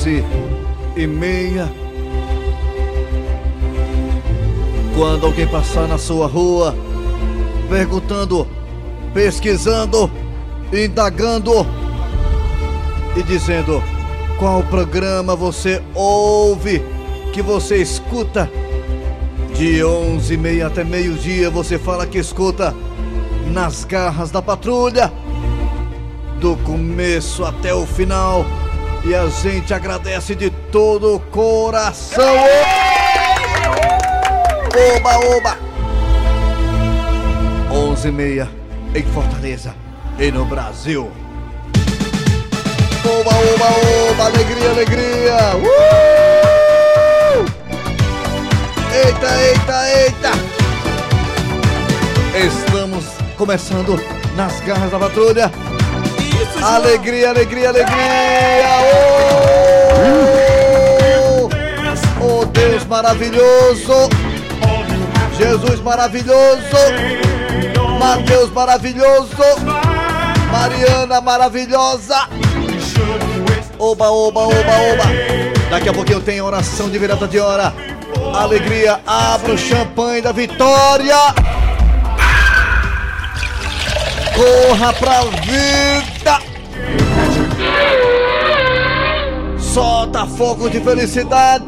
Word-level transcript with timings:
11 0.00 0.24
e 0.96 1.06
meia. 1.06 1.70
Quando 4.96 5.26
alguém 5.26 5.46
passar 5.46 5.86
na 5.86 5.98
sua 5.98 6.26
rua, 6.26 6.74
perguntando, 7.68 8.46
pesquisando, 9.12 10.10
indagando 10.72 11.66
e 13.14 13.22
dizendo 13.22 13.82
qual 14.38 14.62
programa 14.62 15.36
você 15.36 15.82
ouve, 15.94 16.82
que 17.34 17.42
você 17.42 17.76
escuta, 17.76 18.50
de 19.54 19.84
11 19.84 20.32
e 20.32 20.36
meia 20.38 20.66
até 20.68 20.82
meio-dia 20.82 21.50
você 21.50 21.78
fala 21.78 22.06
que 22.06 22.16
escuta 22.16 22.74
nas 23.52 23.84
garras 23.84 24.30
da 24.30 24.40
patrulha, 24.40 25.12
do 26.40 26.56
começo 26.56 27.44
até 27.44 27.74
o 27.74 27.84
final. 27.84 28.46
E 29.02 29.14
a 29.14 29.26
gente 29.28 29.72
agradece 29.72 30.34
de 30.34 30.50
todo 30.50 31.16
o 31.16 31.20
coração. 31.20 32.36
Oba, 34.96 35.18
oba! 35.36 35.58
11 37.70 38.08
e 38.08 38.12
meia 38.12 38.48
em 38.94 39.02
Fortaleza 39.02 39.74
e 40.18 40.30
no 40.30 40.44
Brasil. 40.44 41.10
Oba, 43.04 43.30
oba, 43.30 43.66
oba! 44.10 44.24
Alegria, 44.26 44.70
alegria! 44.70 45.56
Uh! 45.56 45.70
Eita, 48.92 49.40
eita, 49.40 49.88
eita! 49.98 50.30
Estamos 52.36 53.04
começando 53.38 53.98
nas 54.36 54.60
garras 54.60 54.90
da 54.90 54.98
patrulha. 54.98 55.50
Isso, 56.60 56.66
alegria, 56.66 57.30
alegria, 57.30 57.68
alegria! 57.70 58.68
Oh, 62.20 62.40
oh 62.42 62.44
Deus 62.44 62.84
maravilhoso! 62.84 64.10
Jesus 65.38 65.80
maravilhoso! 65.80 66.76
Mateus 67.98 68.52
maravilhoso! 68.52 69.42
Mariana 70.52 71.22
maravilhosa! 71.22 72.28
Oba, 73.78 74.10
oba, 74.10 74.40
oba, 74.40 74.52
oba! 74.52 75.04
Daqui 75.70 75.88
a 75.88 75.94
pouquinho 75.94 76.20
tem 76.20 76.42
oração 76.42 76.90
de 76.90 76.98
virada 76.98 77.26
de 77.26 77.40
hora. 77.40 77.72
Alegria, 78.34 79.00
abra 79.06 79.54
o 79.54 79.58
champanhe 79.58 80.20
da 80.20 80.32
vitória! 80.32 81.16
Corra 84.34 84.92
pra 84.92 85.22
vida! 85.42 86.49
Solta 89.58 90.26
fogo 90.26 90.68
de 90.68 90.80
felicidade! 90.80 91.64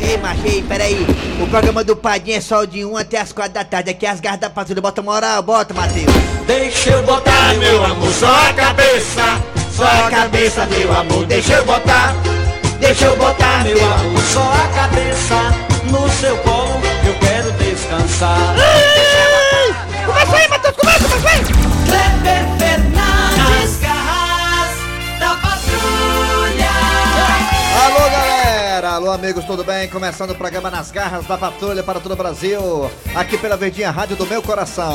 Ei, 0.00 0.16
macho, 0.18 0.46
ei, 0.46 0.62
peraí. 0.62 1.06
O 1.40 1.46
programa 1.48 1.82
do 1.82 1.96
Padinho 1.96 2.36
é 2.36 2.40
só 2.40 2.64
de 2.64 2.84
1 2.84 2.96
até 2.96 3.20
as 3.20 3.32
4 3.32 3.52
da 3.52 3.64
tarde. 3.64 3.90
Aqui 3.90 4.06
é 4.06 4.10
as 4.10 4.20
garras 4.20 4.40
da 4.40 4.50
patrulha. 4.50 4.80
Bota 4.80 5.02
moral, 5.02 5.42
bota, 5.42 5.74
Matheus. 5.74 6.06
Deixa 6.46 6.90
eu 6.90 7.02
botar, 7.02 7.54
meu 7.54 7.84
amor, 7.84 8.12
só 8.12 8.26
a 8.26 8.52
cabeça. 8.52 9.22
Só 9.74 9.84
a 9.84 10.10
cabeça, 10.10 10.66
meu 10.66 10.92
amor, 10.96 11.26
deixa 11.26 11.54
eu 11.54 11.64
botar. 11.64 12.14
Deixa 12.78 13.06
eu 13.06 13.16
botar, 13.16 13.64
meu 13.64 13.84
amor, 13.84 14.22
só 14.32 14.42
a 14.42 14.68
cabeça. 14.74 15.34
No 15.90 16.08
seu 16.10 16.36
colo 16.38 16.80
eu 17.04 17.14
quero 17.18 17.50
descansar. 17.52 18.54
Começa 20.06 20.36
aí, 20.36 20.48
Matheus, 20.48 20.76
começa, 20.76 21.08
começa 21.08 21.28
aí! 21.28 22.63
Amigos, 29.14 29.44
tudo 29.44 29.62
bem? 29.62 29.88
Começando 29.88 30.30
o 30.30 30.34
programa 30.34 30.68
Nas 30.68 30.90
Garras 30.90 31.24
da 31.24 31.38
Patrulha 31.38 31.84
para 31.84 32.00
todo 32.00 32.12
o 32.12 32.16
Brasil, 32.16 32.90
aqui 33.14 33.38
pela 33.38 33.56
Verdinha 33.56 33.88
Rádio 33.88 34.16
do 34.16 34.26
Meu 34.26 34.42
Coração. 34.42 34.92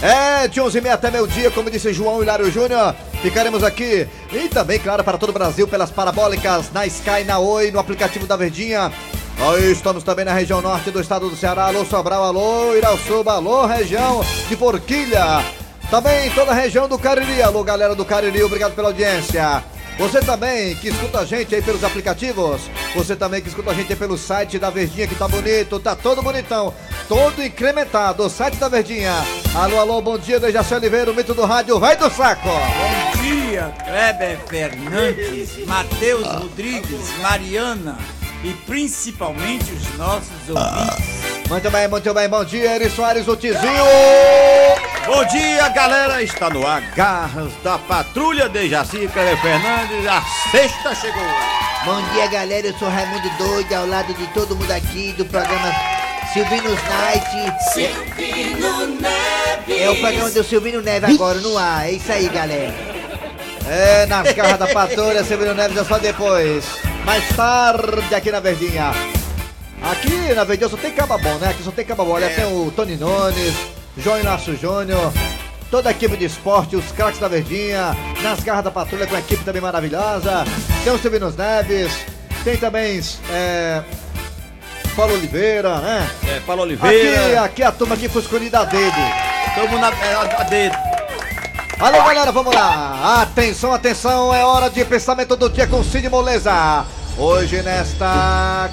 É, 0.00 0.48
de 0.48 0.58
11h30 0.58 0.90
até 0.90 1.10
meio-dia, 1.10 1.50
como 1.50 1.70
disse 1.70 1.92
João 1.92 2.22
Hilário 2.22 2.50
Júnior, 2.50 2.94
ficaremos 3.20 3.62
aqui. 3.62 4.08
E 4.32 4.48
também, 4.48 4.78
claro, 4.78 5.04
para 5.04 5.18
todo 5.18 5.28
o 5.28 5.32
Brasil, 5.34 5.68
pelas 5.68 5.90
parabólicas, 5.90 6.72
na 6.72 6.86
Sky, 6.86 7.24
na 7.26 7.38
Oi, 7.38 7.70
no 7.70 7.78
aplicativo 7.78 8.26
da 8.26 8.36
Verdinha. 8.36 8.90
Aí 9.38 9.70
estamos 9.70 10.02
também 10.02 10.24
na 10.24 10.32
região 10.32 10.62
norte 10.62 10.90
do 10.90 11.00
estado 11.00 11.28
do 11.28 11.36
Ceará. 11.36 11.66
Alô, 11.66 11.84
Sobral, 11.84 12.24
alô, 12.24 12.74
Irauçuba, 12.74 13.34
alô, 13.34 13.66
região 13.66 14.24
de 14.48 14.56
Forquilha. 14.56 15.44
Também 15.90 16.30
toda 16.30 16.52
a 16.52 16.54
região 16.54 16.88
do 16.88 16.98
Cariri. 16.98 17.42
Alô, 17.42 17.62
galera 17.62 17.94
do 17.94 18.04
Cariri, 18.04 18.42
obrigado 18.42 18.74
pela 18.74 18.88
audiência. 18.88 19.62
Você 19.98 20.20
também 20.20 20.76
que 20.76 20.90
escuta 20.90 21.18
a 21.18 21.24
gente 21.24 21.52
aí 21.52 21.60
pelos 21.60 21.82
aplicativos, 21.82 22.62
você 22.94 23.16
também 23.16 23.42
que 23.42 23.48
escuta 23.48 23.72
a 23.72 23.74
gente 23.74 23.92
aí 23.92 23.98
pelo 23.98 24.16
site 24.16 24.56
da 24.56 24.70
Verdinha 24.70 25.08
que 25.08 25.14
tá 25.16 25.26
bonito, 25.26 25.80
tá 25.80 25.96
todo 25.96 26.22
bonitão, 26.22 26.72
todo 27.08 27.42
incrementado, 27.42 28.24
o 28.24 28.30
site 28.30 28.58
da 28.58 28.68
Verdinha. 28.68 29.12
Alô, 29.56 29.80
alô, 29.80 30.00
bom 30.00 30.16
dia, 30.16 30.38
Dejaci 30.38 30.72
Oliveira, 30.72 31.10
o 31.10 31.14
mito 31.14 31.34
do 31.34 31.44
rádio, 31.44 31.80
vai 31.80 31.96
do 31.96 32.08
saco! 32.10 32.48
Bom 32.48 33.22
dia, 33.22 33.74
Kleber 33.84 34.38
Fernandes, 34.46 35.66
Matheus 35.66 36.28
Rodrigues, 36.28 37.18
Mariana 37.20 37.98
e 38.44 38.52
principalmente 38.66 39.72
os 39.72 39.98
nossos 39.98 40.48
ouvintes. 40.48 41.48
Muito 41.48 41.70
bem, 41.72 41.88
muito 41.88 42.14
bem, 42.14 42.28
bom 42.28 42.44
dia, 42.44 42.76
Eri 42.76 42.88
Soares, 42.88 43.26
o 43.26 43.34
Tizinho! 43.34 43.84
Bom 45.08 45.24
dia, 45.24 45.66
galera! 45.70 46.22
Está 46.22 46.50
no 46.50 46.66
ar 46.66 46.82
Garras 46.94 47.50
da 47.64 47.78
Patrulha 47.78 48.46
de 48.46 48.68
Jaci 48.68 49.08
Kleber 49.08 49.40
Fernandes. 49.40 50.06
A 50.06 50.22
sexta 50.50 50.94
chegou. 50.94 51.22
Bom 51.86 52.02
dia, 52.12 52.26
galera. 52.26 52.66
Eu 52.66 52.78
sou 52.78 52.90
Raimundo 52.90 53.30
Doido, 53.38 53.72
ao 53.72 53.86
lado 53.86 54.12
de 54.12 54.26
todo 54.34 54.54
mundo 54.54 54.70
aqui 54.70 55.14
do 55.14 55.24
programa 55.24 55.72
Silvino's 56.30 56.78
Night. 56.90 57.26
Silvino 57.72 58.86
Neves. 59.00 59.80
É 59.80 59.88
o 59.88 59.96
programa 59.98 60.30
do 60.30 60.44
Silvino 60.44 60.82
Neves 60.82 61.14
agora 61.14 61.38
no 61.38 61.56
ar. 61.56 61.88
É 61.88 61.92
isso 61.92 62.12
aí, 62.12 62.28
galera. 62.28 62.74
É, 63.66 64.04
nas 64.04 64.30
garras 64.34 64.58
da 64.58 64.66
patrulha, 64.66 65.24
Severino 65.24 65.54
Neves 65.54 65.78
é 65.78 65.84
só 65.84 65.98
depois. 65.98 66.66
Mais 67.06 67.26
tarde 67.34 68.14
aqui 68.14 68.30
na 68.30 68.40
Verdinha. 68.40 68.92
Aqui 69.90 70.34
na 70.34 70.44
Verdinha 70.44 70.68
só 70.68 70.76
tem 70.76 70.92
caba 70.92 71.16
bom, 71.16 71.38
né? 71.38 71.48
Aqui 71.48 71.62
só 71.62 71.70
tem 71.70 71.86
caba 71.86 72.04
bom. 72.04 72.10
Olha, 72.10 72.28
tem 72.28 72.44
o 72.44 72.70
Tony 72.76 72.96
Nunes, 72.96 73.54
João 73.98 74.20
Inácio 74.20 74.56
Júnior, 74.56 75.12
toda 75.70 75.88
a 75.88 75.92
equipe 75.92 76.16
de 76.16 76.24
esporte, 76.24 76.76
os 76.76 76.90
craques 76.92 77.18
da 77.18 77.26
Verdinha, 77.28 77.96
nas 78.22 78.40
garras 78.40 78.64
da 78.64 78.70
patrulha 78.70 79.06
com 79.06 79.16
a 79.16 79.18
equipe 79.18 79.44
também 79.44 79.60
maravilhosa. 79.60 80.44
Tem 80.84 80.92
o 80.92 80.98
Silvino 80.98 81.30
Neves, 81.30 81.92
tem 82.44 82.56
também 82.56 83.00
é, 83.30 83.82
Paulo 84.94 85.14
Oliveira, 85.14 85.78
né? 85.78 86.08
É, 86.28 86.40
Paulo 86.40 86.62
Aqui, 86.62 86.72
Oliveira. 86.84 87.42
aqui 87.42 87.62
a 87.62 87.72
turma 87.72 87.96
que 87.96 88.08
foi 88.08 88.22
escolhida 88.22 88.60
a 88.60 88.64
dedo. 88.64 88.96
Todo 89.54 89.68
mundo 89.68 89.84
a, 89.84 89.88
a, 89.88 90.40
a 90.40 90.44
dedo. 90.44 90.76
Alô, 91.80 91.98
galera, 92.02 92.32
vamos 92.32 92.54
lá. 92.54 93.22
Atenção, 93.22 93.72
atenção, 93.72 94.34
é 94.34 94.44
hora 94.44 94.68
de 94.70 94.84
pensamento 94.84 95.36
do 95.36 95.48
dia 95.48 95.66
com 95.66 95.82
Cid 95.82 96.08
Moleza. 96.08 96.84
Hoje, 97.16 97.62
nesta 97.62 98.70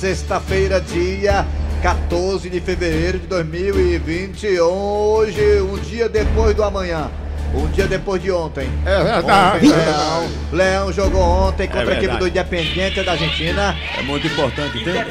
sexta-feira, 0.00 0.80
dia 0.80 1.46
14 1.82 2.48
de 2.48 2.60
fevereiro 2.60 3.18
de 3.18 3.26
2020. 3.26 4.60
Hoje, 4.60 5.60
um 5.60 5.76
dia 5.78 6.08
depois 6.08 6.54
do 6.54 6.62
amanhã. 6.62 7.10
Um 7.54 7.66
dia 7.66 7.86
depois 7.86 8.22
de 8.22 8.30
ontem. 8.30 8.70
É 8.86 9.02
verdade. 9.02 9.66
Ontem, 9.66 9.68
Leão, 9.68 10.28
Leão 10.52 10.92
jogou 10.92 11.20
ontem 11.20 11.66
contra 11.68 11.90
a 11.92 11.98
equipe 11.98 12.16
do 12.16 12.28
Independiente 12.28 13.02
da 13.02 13.12
Argentina. 13.12 13.76
É 13.98 14.02
muito 14.02 14.26
importante, 14.26 14.78
entende? 14.78 15.04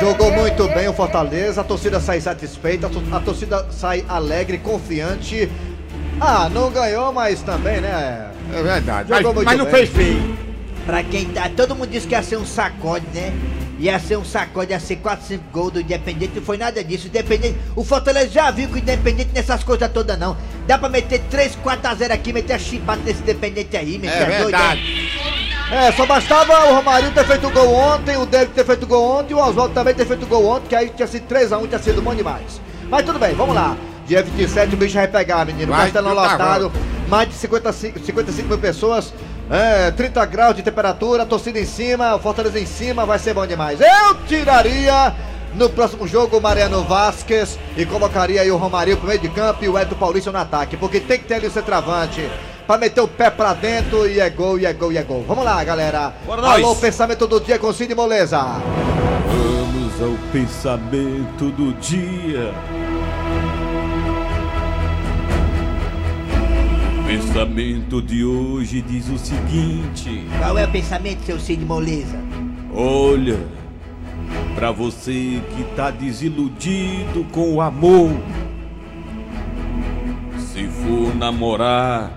Jogou 0.00 0.30
muito 0.30 0.68
bem 0.68 0.86
o 0.86 0.92
Fortaleza, 0.92 1.62
a 1.62 1.64
torcida 1.64 1.98
sai 1.98 2.20
satisfeita, 2.20 2.86
a 2.86 2.90
tor- 2.90 3.02
a 3.10 3.18
torcida 3.18 3.66
sai 3.70 4.04
alegre, 4.08 4.58
confiante. 4.58 5.50
Ah, 6.20 6.48
não 6.52 6.70
ganhou, 6.70 7.12
mas 7.12 7.40
também, 7.42 7.80
né? 7.80 8.30
É 8.54 8.62
verdade. 8.62 9.08
Mas, 9.10 9.18
Jogou 9.22 9.34
muito 9.34 9.46
mas 9.46 9.58
não 9.58 9.64
bem. 9.64 9.74
fez 9.74 9.88
feio. 9.90 10.38
Pra 10.86 11.02
quem 11.02 11.24
tá. 11.30 11.50
Todo 11.56 11.74
mundo 11.74 11.88
disse 11.90 12.06
que 12.06 12.14
ia 12.14 12.22
ser 12.22 12.36
um 12.36 12.44
sacode, 12.46 13.06
né? 13.14 13.32
Ia 13.82 13.98
ser 13.98 14.16
um 14.16 14.24
sacode, 14.24 14.70
ia 14.70 14.78
ser 14.78 14.94
4, 14.94 15.26
5 15.26 15.44
gols 15.52 15.72
do 15.72 15.80
Independente. 15.80 16.34
Não 16.36 16.42
foi 16.42 16.56
nada 16.56 16.84
disso. 16.84 17.08
Independente. 17.08 17.58
O 17.74 17.82
Fortaleza 17.82 18.30
já 18.30 18.48
viu 18.48 18.68
que 18.68 18.74
o 18.74 18.78
Independente 18.78 19.30
nessas 19.34 19.64
coisas 19.64 19.90
todas 19.90 20.16
não. 20.16 20.36
Dá 20.68 20.78
pra 20.78 20.88
meter 20.88 21.20
3, 21.28 21.56
4 21.56 21.90
a 21.90 21.94
0 21.96 22.14
aqui, 22.14 22.32
meter 22.32 22.52
a 22.52 22.58
chibata 22.60 23.02
nesse 23.04 23.22
Independente 23.22 23.76
aí, 23.76 23.98
meu 23.98 24.08
É 24.08 24.24
doido, 24.24 24.42
verdade. 24.44 25.10
É, 25.72 25.90
só 25.90 26.06
bastava 26.06 26.70
o 26.70 26.76
Romarinho 26.76 27.10
ter 27.10 27.24
feito 27.24 27.50
gol 27.50 27.74
ontem, 27.74 28.16
o 28.16 28.24
David 28.24 28.52
ter 28.52 28.64
feito 28.64 28.86
gol 28.86 29.18
ontem 29.18 29.32
e 29.32 29.34
o 29.34 29.38
Oswaldo 29.38 29.74
também 29.74 29.94
ter 29.94 30.06
feito 30.06 30.26
gol 30.26 30.46
ontem, 30.46 30.68
que 30.68 30.76
aí 30.76 30.88
tinha 30.88 31.08
sido 31.08 31.26
3x1, 31.26 31.66
tinha 31.66 31.78
sido 31.80 32.00
bom 32.00 32.14
demais. 32.14 32.60
Mas 32.88 33.04
tudo 33.04 33.18
bem, 33.18 33.34
vamos 33.34 33.54
lá. 33.54 33.76
Dia 34.06 34.22
27 34.22 34.74
o 34.74 34.76
bicho 34.76 34.94
vai 34.94 35.08
pegar, 35.08 35.44
menino. 35.44 35.72
Vai 35.72 35.86
Castelão 35.86 36.14
lotado, 36.14 36.70
mais 37.08 37.28
de 37.28 37.34
55, 37.34 37.98
55 37.98 38.48
mil 38.48 38.58
pessoas. 38.58 39.12
É, 39.50 39.90
30 39.90 40.24
graus 40.26 40.56
de 40.56 40.62
temperatura, 40.62 41.26
torcida 41.26 41.58
em 41.58 41.66
cima, 41.66 42.14
o 42.14 42.18
Fortaleza 42.18 42.58
em 42.58 42.66
cima, 42.66 43.04
vai 43.04 43.18
ser 43.18 43.34
bom 43.34 43.46
demais. 43.46 43.80
Eu 43.80 44.14
tiraria 44.26 45.12
no 45.54 45.68
próximo 45.68 46.06
jogo 46.08 46.38
o 46.38 46.40
Mariano 46.40 46.82
Vasquez 46.84 47.58
e 47.76 47.84
colocaria 47.84 48.40
aí 48.40 48.50
o 48.50 48.56
Romarinho 48.56 48.96
pro 48.96 49.06
meio 49.08 49.20
de 49.20 49.28
campo 49.28 49.62
e 49.64 49.68
o 49.68 49.76
Eto 49.76 49.94
Paulista 49.94 50.32
no 50.32 50.38
ataque, 50.38 50.76
porque 50.76 51.00
tem 51.00 51.18
que 51.18 51.26
ter 51.26 51.34
ali 51.34 51.46
o 51.46 51.50
centroavante. 51.50 52.26
pra 52.66 52.78
meter 52.78 53.00
o 53.02 53.08
pé 53.08 53.28
pra 53.28 53.52
dentro 53.52 54.08
e 54.08 54.20
é 54.20 54.30
gol, 54.30 54.58
e 54.58 54.64
é 54.64 54.72
gol, 54.72 54.92
e 54.92 54.96
é 54.96 55.02
gol. 55.02 55.24
Vamos 55.26 55.44
lá, 55.44 55.62
galera. 55.62 56.14
Bora 56.24 56.40
nós. 56.40 56.54
Alô, 56.54 56.74
pensamento 56.76 57.26
do 57.26 57.40
dia 57.40 57.58
com 57.58 57.72
Cid 57.72 57.94
Moleza. 57.94 58.38
Vamos 58.38 60.00
ao 60.00 60.16
pensamento 60.32 61.50
do 61.50 61.74
dia. 61.74 62.54
Pensamento 67.06 68.00
de 68.00 68.24
hoje 68.24 68.80
diz 68.82 69.08
o 69.08 69.18
seguinte: 69.18 70.26
Qual 70.38 70.56
é 70.58 70.64
o 70.64 70.70
pensamento, 70.70 71.24
seu 71.24 71.38
Cid 71.38 71.64
Moleza? 71.64 72.18
Olha, 72.74 73.38
pra 74.54 74.70
você 74.70 75.42
que 75.54 75.64
tá 75.76 75.90
desiludido 75.90 77.24
com 77.32 77.54
o 77.54 77.60
amor, 77.60 78.10
se 80.38 80.66
for 80.68 81.14
namorar, 81.14 82.10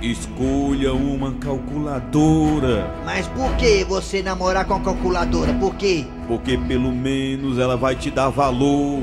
escolha 0.00 0.94
uma 0.94 1.32
calculadora. 1.32 2.94
Mas 3.04 3.26
por 3.28 3.54
que 3.56 3.84
você 3.84 4.22
namorar 4.22 4.64
com 4.64 4.74
a 4.74 4.80
calculadora? 4.80 5.52
Por 5.54 5.74
quê? 5.74 6.06
Porque 6.26 6.56
pelo 6.56 6.92
menos 6.92 7.58
ela 7.58 7.76
vai 7.76 7.94
te 7.94 8.10
dar 8.10 8.30
valor. 8.30 9.02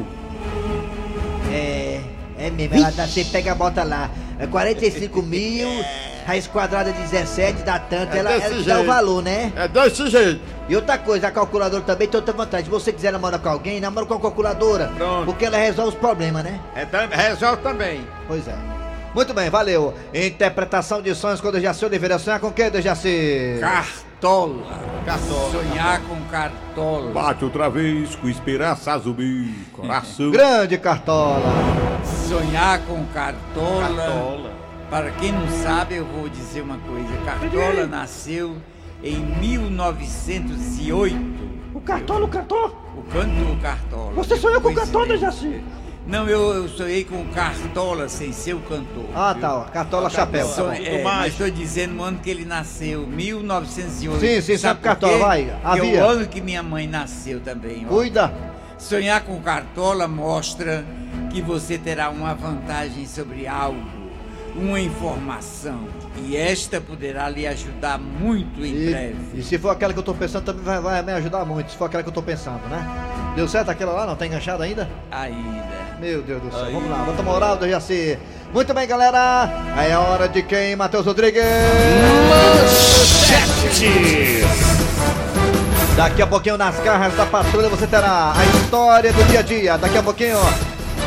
É. 1.51 2.01
É 2.41 2.49
mesmo, 2.49 2.75
ela 2.75 2.89
dá, 2.89 3.05
você 3.05 3.23
pega 3.23 3.51
a 3.51 3.55
bota 3.55 3.83
lá. 3.83 4.09
É 4.41 4.47
45 4.47 5.21
mil, 5.23 5.69
raiz 6.25 6.47
quadrada 6.47 6.91
17, 6.91 7.63
dá 7.63 7.79
tanto, 7.79 8.15
É 8.15 8.19
ela, 8.19 8.31
ela 8.31 8.63
dá 8.63 8.79
o 8.81 8.85
valor, 8.85 9.23
né? 9.23 9.53
É 9.55 9.67
desse 9.67 10.07
jeito. 10.09 10.41
E 10.67 10.75
outra 10.75 10.97
coisa, 10.97 11.27
a 11.27 11.31
calculadora 11.31 11.83
também 11.83 12.07
tem 12.07 12.17
outra 12.19 12.33
vantagem. 12.33 12.65
Se 12.65 12.71
você 12.71 12.91
quiser 12.91 13.11
namorar 13.11 13.39
com 13.39 13.49
alguém, 13.49 13.79
namora 13.79 14.05
com 14.05 14.13
a 14.15 14.19
calculadora. 14.19 14.91
Pronto. 14.95 15.25
Porque 15.25 15.45
ela 15.45 15.57
resolve 15.57 15.91
os 15.91 15.95
problemas, 15.95 16.43
né? 16.43 16.59
É, 16.75 16.85
resolve 17.15 17.61
também. 17.61 18.05
Pois 18.27 18.47
é. 18.47 18.55
Muito 19.13 19.33
bem, 19.33 19.49
valeu. 19.49 19.93
Interpretação 20.13 21.01
de 21.01 21.13
sonhos 21.13 21.41
com 21.41 21.51
Dejaci 21.51 21.83
Oliveira. 21.83 22.17
Sonhar 22.17 22.39
com 22.39 22.47
o 22.47 22.53
que, 22.53 22.69
Dejaci? 22.69 23.59
Cartola. 24.21 24.63
Cartola. 25.03 25.51
Sonhar 25.51 25.99
com 26.03 26.21
cartola. 26.29 27.11
Bate 27.11 27.43
outra 27.43 27.67
vez 27.71 28.15
com 28.15 28.29
esperança 28.29 28.95
zumbi, 28.99 29.51
coração. 29.73 30.29
Grande 30.29 30.77
Cartola. 30.77 31.41
Sonhar 32.29 32.79
com 32.85 33.03
cartola. 33.07 34.53
Para 34.91 35.09
quem 35.09 35.31
não 35.31 35.47
sabe, 35.63 35.95
eu 35.95 36.05
vou 36.05 36.29
dizer 36.29 36.61
uma 36.61 36.77
coisa. 36.77 37.09
Cartola 37.25 37.87
nasceu 37.87 38.57
em 39.03 39.15
1908. 39.39 41.17
O 41.73 41.81
Cartola, 41.81 42.25
o 42.25 42.27
cantor? 42.27 42.75
O 42.95 43.01
cantor 43.11 43.57
Cartola. 43.59 44.11
Você 44.13 44.37
sonhou 44.37 44.61
com 44.61 44.69
o. 44.69 44.75
Cartola, 44.75 45.17
Jaci? 45.17 45.63
Não, 46.07 46.27
eu, 46.27 46.53
eu 46.55 46.67
sonhei 46.67 47.05
com 47.05 47.21
o 47.21 47.25
Cartola 47.27 48.09
sem 48.09 48.33
ser 48.33 48.53
o 48.55 48.59
cantor. 48.61 49.05
Ah, 49.15 49.35
tá, 49.39 49.55
ó. 49.55 49.61
Cartola 49.65 50.09
Chapéu. 50.09 50.47
Só- 50.47 50.63
Tá 50.65 50.75
bom. 50.75 50.83
é, 50.83 51.03
mas 51.03 51.33
estou 51.33 51.49
dizendo 51.49 51.93
no 51.93 52.03
ano 52.03 52.17
que 52.17 52.29
ele 52.29 52.43
nasceu, 52.43 53.05
1908. 53.07 54.19
Sim, 54.19 54.41
sim, 54.41 54.57
sabe 54.57 54.79
por 54.79 54.85
Cartola, 54.85 55.13
quê? 55.13 55.19
vai, 55.19 55.79
Que 55.79 55.95
é 55.95 56.01
o 56.03 56.05
ano 56.09 56.27
que 56.27 56.41
minha 56.41 56.63
mãe 56.63 56.87
nasceu 56.87 57.39
também. 57.39 57.85
ó. 57.85 57.89
Cuida. 57.89 58.33
Sonhar 58.79 59.21
com 59.21 59.39
Cartola 59.41 60.07
mostra 60.07 60.83
que 61.29 61.39
você 61.41 61.77
terá 61.77 62.09
uma 62.09 62.33
vantagem 62.33 63.05
sobre 63.05 63.45
algo, 63.47 63.79
uma 64.55 64.79
informação. 64.81 65.87
E 66.25 66.35
esta 66.35 66.81
poderá 66.81 67.29
lhe 67.29 67.45
ajudar 67.47 67.97
muito 67.99 68.65
em 68.65 68.89
breve. 68.89 69.15
E, 69.35 69.39
e 69.39 69.43
se 69.43 69.57
for 69.59 69.69
aquela 69.69 69.93
que 69.93 69.99
eu 69.99 70.03
tô 70.03 70.13
pensando, 70.15 70.43
também 70.45 70.63
vai, 70.63 70.81
vai 70.81 71.01
me 71.03 71.11
ajudar 71.13 71.45
muito. 71.45 71.71
Se 71.71 71.77
for 71.77 71.85
aquela 71.85 72.01
que 72.03 72.09
eu 72.09 72.13
tô 72.13 72.23
pensando, 72.23 72.67
né? 72.67 72.85
Deu 73.35 73.47
certo 73.47 73.69
aquela 73.69 73.93
lá? 73.93 74.05
Não 74.07 74.15
tá 74.15 74.25
enganchada 74.25 74.63
ainda? 74.63 74.89
Ainda. 75.11 75.80
Meu 76.01 76.23
Deus 76.23 76.41
do 76.41 76.51
céu. 76.51 76.65
Vamos 76.71 76.89
lá, 76.89 76.97
bota 77.03 77.21
moral 77.21 77.55
do 77.57 77.69
Jaci. 77.69 78.17
Muito 78.51 78.73
bem, 78.73 78.87
galera. 78.87 79.47
Aí 79.75 79.91
é 79.91 79.97
hora 79.97 80.27
de 80.27 80.41
quem, 80.41 80.75
Matheus 80.75 81.05
Rodrigues? 81.05 81.43
Daqui 85.95 86.23
a 86.23 86.25
pouquinho, 86.25 86.57
nas 86.57 86.79
garras 86.79 87.15
da 87.15 87.27
patrulha, 87.27 87.69
você 87.69 87.85
terá 87.85 88.33
a 88.35 88.45
história 88.45 89.13
do 89.13 89.23
dia 89.25 89.39
a 89.39 89.43
dia. 89.43 89.77
Daqui 89.77 89.95
a 89.99 90.01
pouquinho, 90.01 90.39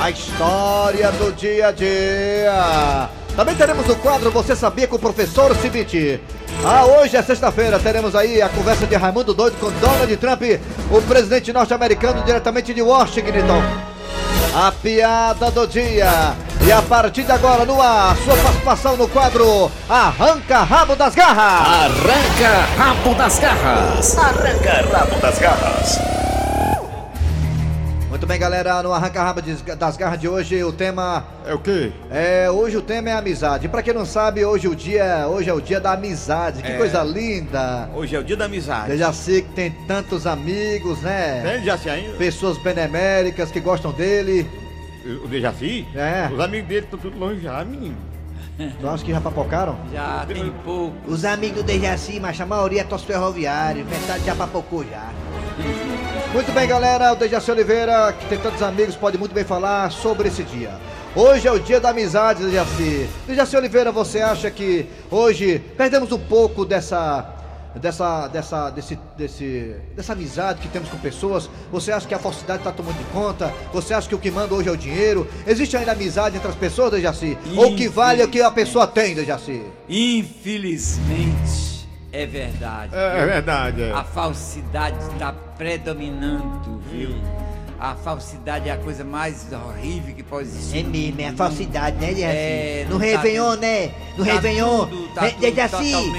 a 0.00 0.10
história 0.10 1.10
do 1.10 1.32
dia 1.32 1.66
a 1.66 1.72
dia. 1.72 3.10
Também 3.34 3.56
teremos 3.56 3.88
o 3.88 3.96
quadro 3.96 4.30
Você 4.30 4.54
Sabia 4.54 4.86
com 4.86 4.94
o 4.94 5.00
professor 5.00 5.56
Cibite. 5.56 6.20
Ah, 6.64 6.86
hoje 6.86 7.16
é 7.16 7.22
sexta-feira, 7.22 7.80
teremos 7.80 8.14
aí 8.14 8.40
a 8.40 8.48
conversa 8.48 8.86
de 8.86 8.94
Raimundo 8.94 9.34
Doido 9.34 9.56
com 9.58 9.72
Donald 9.72 10.16
Trump, 10.18 10.42
o 10.88 11.02
presidente 11.02 11.52
norte-americano 11.52 12.22
diretamente 12.22 12.72
de 12.72 12.80
Washington. 12.80 13.93
A 14.54 14.70
piada 14.70 15.50
do 15.50 15.66
dia. 15.66 16.32
E 16.64 16.70
a 16.70 16.80
partir 16.80 17.24
de 17.24 17.32
agora, 17.32 17.64
no 17.64 17.82
ar, 17.82 18.16
sua 18.18 18.36
participação 18.36 18.96
no 18.96 19.08
quadro 19.08 19.68
Arranca 19.88 20.62
Rabo 20.62 20.94
das 20.94 21.12
Garras. 21.12 21.66
Arranca 21.66 22.64
rabo 22.76 23.14
das 23.16 23.38
garras. 23.40 24.16
Arranca 24.16 24.86
rabo 24.92 25.20
das 25.20 25.38
garras. 25.40 26.23
Muito 28.24 28.30
bem, 28.32 28.40
galera, 28.40 28.82
no 28.82 28.90
Arranca 28.90 29.34
des- 29.42 29.60
das 29.60 29.98
Garras 29.98 30.18
de 30.18 30.26
hoje, 30.26 30.64
o 30.64 30.72
tema 30.72 31.26
É 31.46 31.52
o 31.52 31.58
quê? 31.58 31.92
é. 32.10 32.50
Hoje 32.50 32.74
o 32.74 32.80
tema 32.80 33.10
é 33.10 33.12
amizade. 33.12 33.68
Pra 33.68 33.82
quem 33.82 33.92
não 33.92 34.06
sabe, 34.06 34.42
hoje, 34.42 34.66
o 34.66 34.74
dia, 34.74 35.26
hoje 35.28 35.50
é 35.50 35.52
o 35.52 35.60
dia 35.60 35.78
da 35.78 35.92
amizade. 35.92 36.62
Que 36.62 36.72
É. 36.72 36.76
coisa 36.78 37.02
linda. 37.02 37.90
Hoje 37.94 38.16
é 38.16 38.18
o 38.18 38.24
dia 38.24 38.34
da 38.34 38.46
amizade. 38.46 38.92
Eu 38.92 38.96
já 38.96 39.12
sei 39.12 39.42
que 39.42 39.50
tem 39.50 39.70
tantos 39.86 40.26
amigos, 40.26 41.02
né? 41.02 41.42
Tem 41.42 41.64
Jaci 41.66 41.90
ainda? 41.90 42.16
Pessoas 42.16 42.56
beneméricas 42.56 43.50
que 43.50 43.60
gostam 43.60 43.92
dele. 43.92 44.50
O 45.22 45.28
Dejaci? 45.28 45.86
É. 45.94 46.30
Os 46.32 46.40
amigos 46.40 46.66
dele 46.66 46.86
estão 46.86 46.98
tudo 46.98 47.18
longe 47.18 47.42
já, 47.42 47.62
menino. 47.62 47.96
Tu 48.80 48.88
acha 48.88 49.04
que 49.04 49.12
já 49.12 49.20
papocaram? 49.20 49.76
Já 49.92 50.24
tem 50.26 50.50
pouco. 50.64 50.96
Os 51.06 51.26
amigos 51.26 51.58
do 51.58 51.62
Dejaci, 51.66 52.18
mas 52.20 52.40
a 52.40 52.46
maioria 52.46 52.80
é 52.80 52.84
tosse 52.84 53.04
ferroviário, 53.04 53.84
metade 53.84 54.24
já 54.24 54.34
papocou 54.34 54.82
já. 54.82 55.10
Muito 56.34 56.50
bem, 56.50 56.66
galera. 56.66 57.12
O 57.12 57.14
Dejaci 57.14 57.48
Oliveira, 57.52 58.12
que 58.12 58.26
tem 58.26 58.36
tantos 58.36 58.60
amigos, 58.60 58.96
pode 58.96 59.16
muito 59.16 59.32
bem 59.32 59.44
falar 59.44 59.92
sobre 59.92 60.26
esse 60.26 60.42
dia. 60.42 60.72
Hoje 61.14 61.46
é 61.46 61.52
o 61.52 61.60
dia 61.60 61.78
da 61.78 61.90
amizade, 61.90 62.44
Dejaci. 62.44 63.08
Dejaci 63.24 63.56
Oliveira, 63.56 63.92
você 63.92 64.20
acha 64.20 64.50
que 64.50 64.84
hoje 65.12 65.62
perdemos 65.76 66.10
um 66.10 66.18
pouco 66.18 66.64
dessa. 66.64 67.30
Dessa, 67.76 68.28
dessa, 68.28 68.70
desse, 68.70 68.96
desse, 69.16 69.74
dessa 69.96 70.12
amizade 70.12 70.60
que 70.60 70.68
temos 70.68 70.88
com 70.88 70.96
pessoas, 70.98 71.50
você 71.72 71.90
acha 71.90 72.06
que 72.06 72.14
a 72.14 72.20
falsidade 72.20 72.60
está 72.60 72.70
tomando 72.70 72.96
de 72.96 73.04
conta? 73.06 73.52
Você 73.72 73.92
acha 73.92 74.08
que 74.08 74.14
o 74.14 74.18
que 74.18 74.30
manda 74.30 74.54
hoje 74.54 74.68
é 74.68 74.72
o 74.72 74.76
dinheiro? 74.76 75.26
Existe 75.44 75.76
ainda 75.76 75.90
amizade 75.90 76.36
entre 76.36 76.48
as 76.48 76.54
pessoas, 76.54 76.92
Dejaci? 76.92 77.36
Ou 77.56 77.74
que 77.74 77.88
vale 77.88 78.22
é 78.22 78.24
o 78.26 78.28
que 78.28 78.40
a 78.40 78.50
pessoa 78.50 78.86
tem, 78.86 79.12
Dejaci? 79.16 79.60
Infelizmente, 79.88 81.73
é 82.14 82.26
verdade. 82.26 82.94
É, 82.94 83.18
é 83.18 83.26
verdade, 83.26 83.82
é. 83.82 83.92
A 83.92 84.04
falsidade 84.04 84.96
está 85.12 85.32
predominando, 85.32 86.80
viu? 86.90 87.10
A 87.78 87.94
falsidade 87.96 88.68
é 88.68 88.72
a 88.72 88.76
coisa 88.78 89.04
mais 89.04 89.46
horrível 89.52 90.14
que 90.14 90.22
pode 90.22 90.48
existir. 90.48 90.78
É 90.78 90.82
mesmo, 90.84 91.20
é 91.20 91.28
a 91.28 91.32
falsidade, 91.34 91.96
né, 91.98 92.06
Dejaci? 92.14 92.24
É, 92.36 92.84
no 92.88 92.92
não 92.94 92.98
tá 93.00 93.04
Réveillon, 93.04 93.50
tudo- 93.50 93.60
né? 93.60 93.90
No 94.16 94.24
tá 94.24 94.32
Réveillon. 94.32 94.86
tudo- 94.86 95.08
tá 95.14 95.28
tudo 95.28 95.40
Dejaci. 95.40 96.12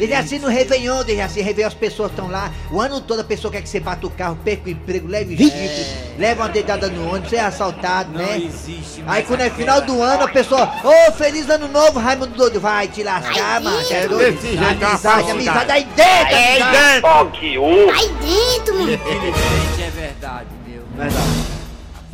Dejaci 0.00 0.38
no 0.38 0.48
Réveillon, 0.48 1.04
Dejaci. 1.04 1.42
Réveillon, 1.42 1.68
as 1.68 1.74
pessoas 1.74 2.10
estão 2.10 2.28
lá. 2.30 2.50
O 2.70 2.80
ano 2.80 3.00
todo 3.02 3.20
a 3.20 3.24
pessoa 3.24 3.52
quer 3.52 3.60
que 3.60 3.68
você 3.68 3.80
bata 3.80 4.06
o 4.06 4.10
carro, 4.10 4.38
perca 4.42 4.66
o 4.66 4.70
emprego, 4.70 5.06
leve 5.08 5.34
o 5.34 5.36
chifre, 5.36 5.86
leva 6.16 6.42
uma 6.44 6.48
dedada 6.48 6.88
no 6.88 7.10
ônibus, 7.10 7.28
você 7.30 7.36
é 7.36 7.40
assaltado, 7.40 8.10
Não 8.12 8.24
né? 8.24 8.38
existe 8.42 9.02
Aí 9.06 9.22
quando 9.24 9.40
é 9.42 9.50
final 9.50 9.82
do 9.82 10.00
ano, 10.00 10.24
a 10.24 10.28
pessoa, 10.28 10.70
ô, 10.82 11.12
feliz 11.12 11.50
ano 11.50 11.68
novo, 11.68 11.98
Raimundo 11.98 12.34
Doido, 12.34 12.60
vai 12.60 12.88
te 12.88 13.02
lascar, 13.02 13.60
mano. 13.60 13.78
É 13.90 14.08
doido? 14.08 14.32
desse 14.40 14.56
jeito, 14.56 14.62
é 14.82 14.86
amizade, 14.86 15.30
amizade 15.30 15.70
aí 15.72 15.84
dentro, 15.84 16.34
É 16.34 16.52
aí 16.54 16.62
amizade. 16.62 17.40
dentro! 17.40 17.90
Aí 17.94 18.08
dentro, 18.08 18.74
meu. 18.76 18.94
Infelizmente 18.94 19.82
é 19.82 19.90
verdade, 19.90 20.46
meu. 20.94 21.04
Verdade. 21.04 21.63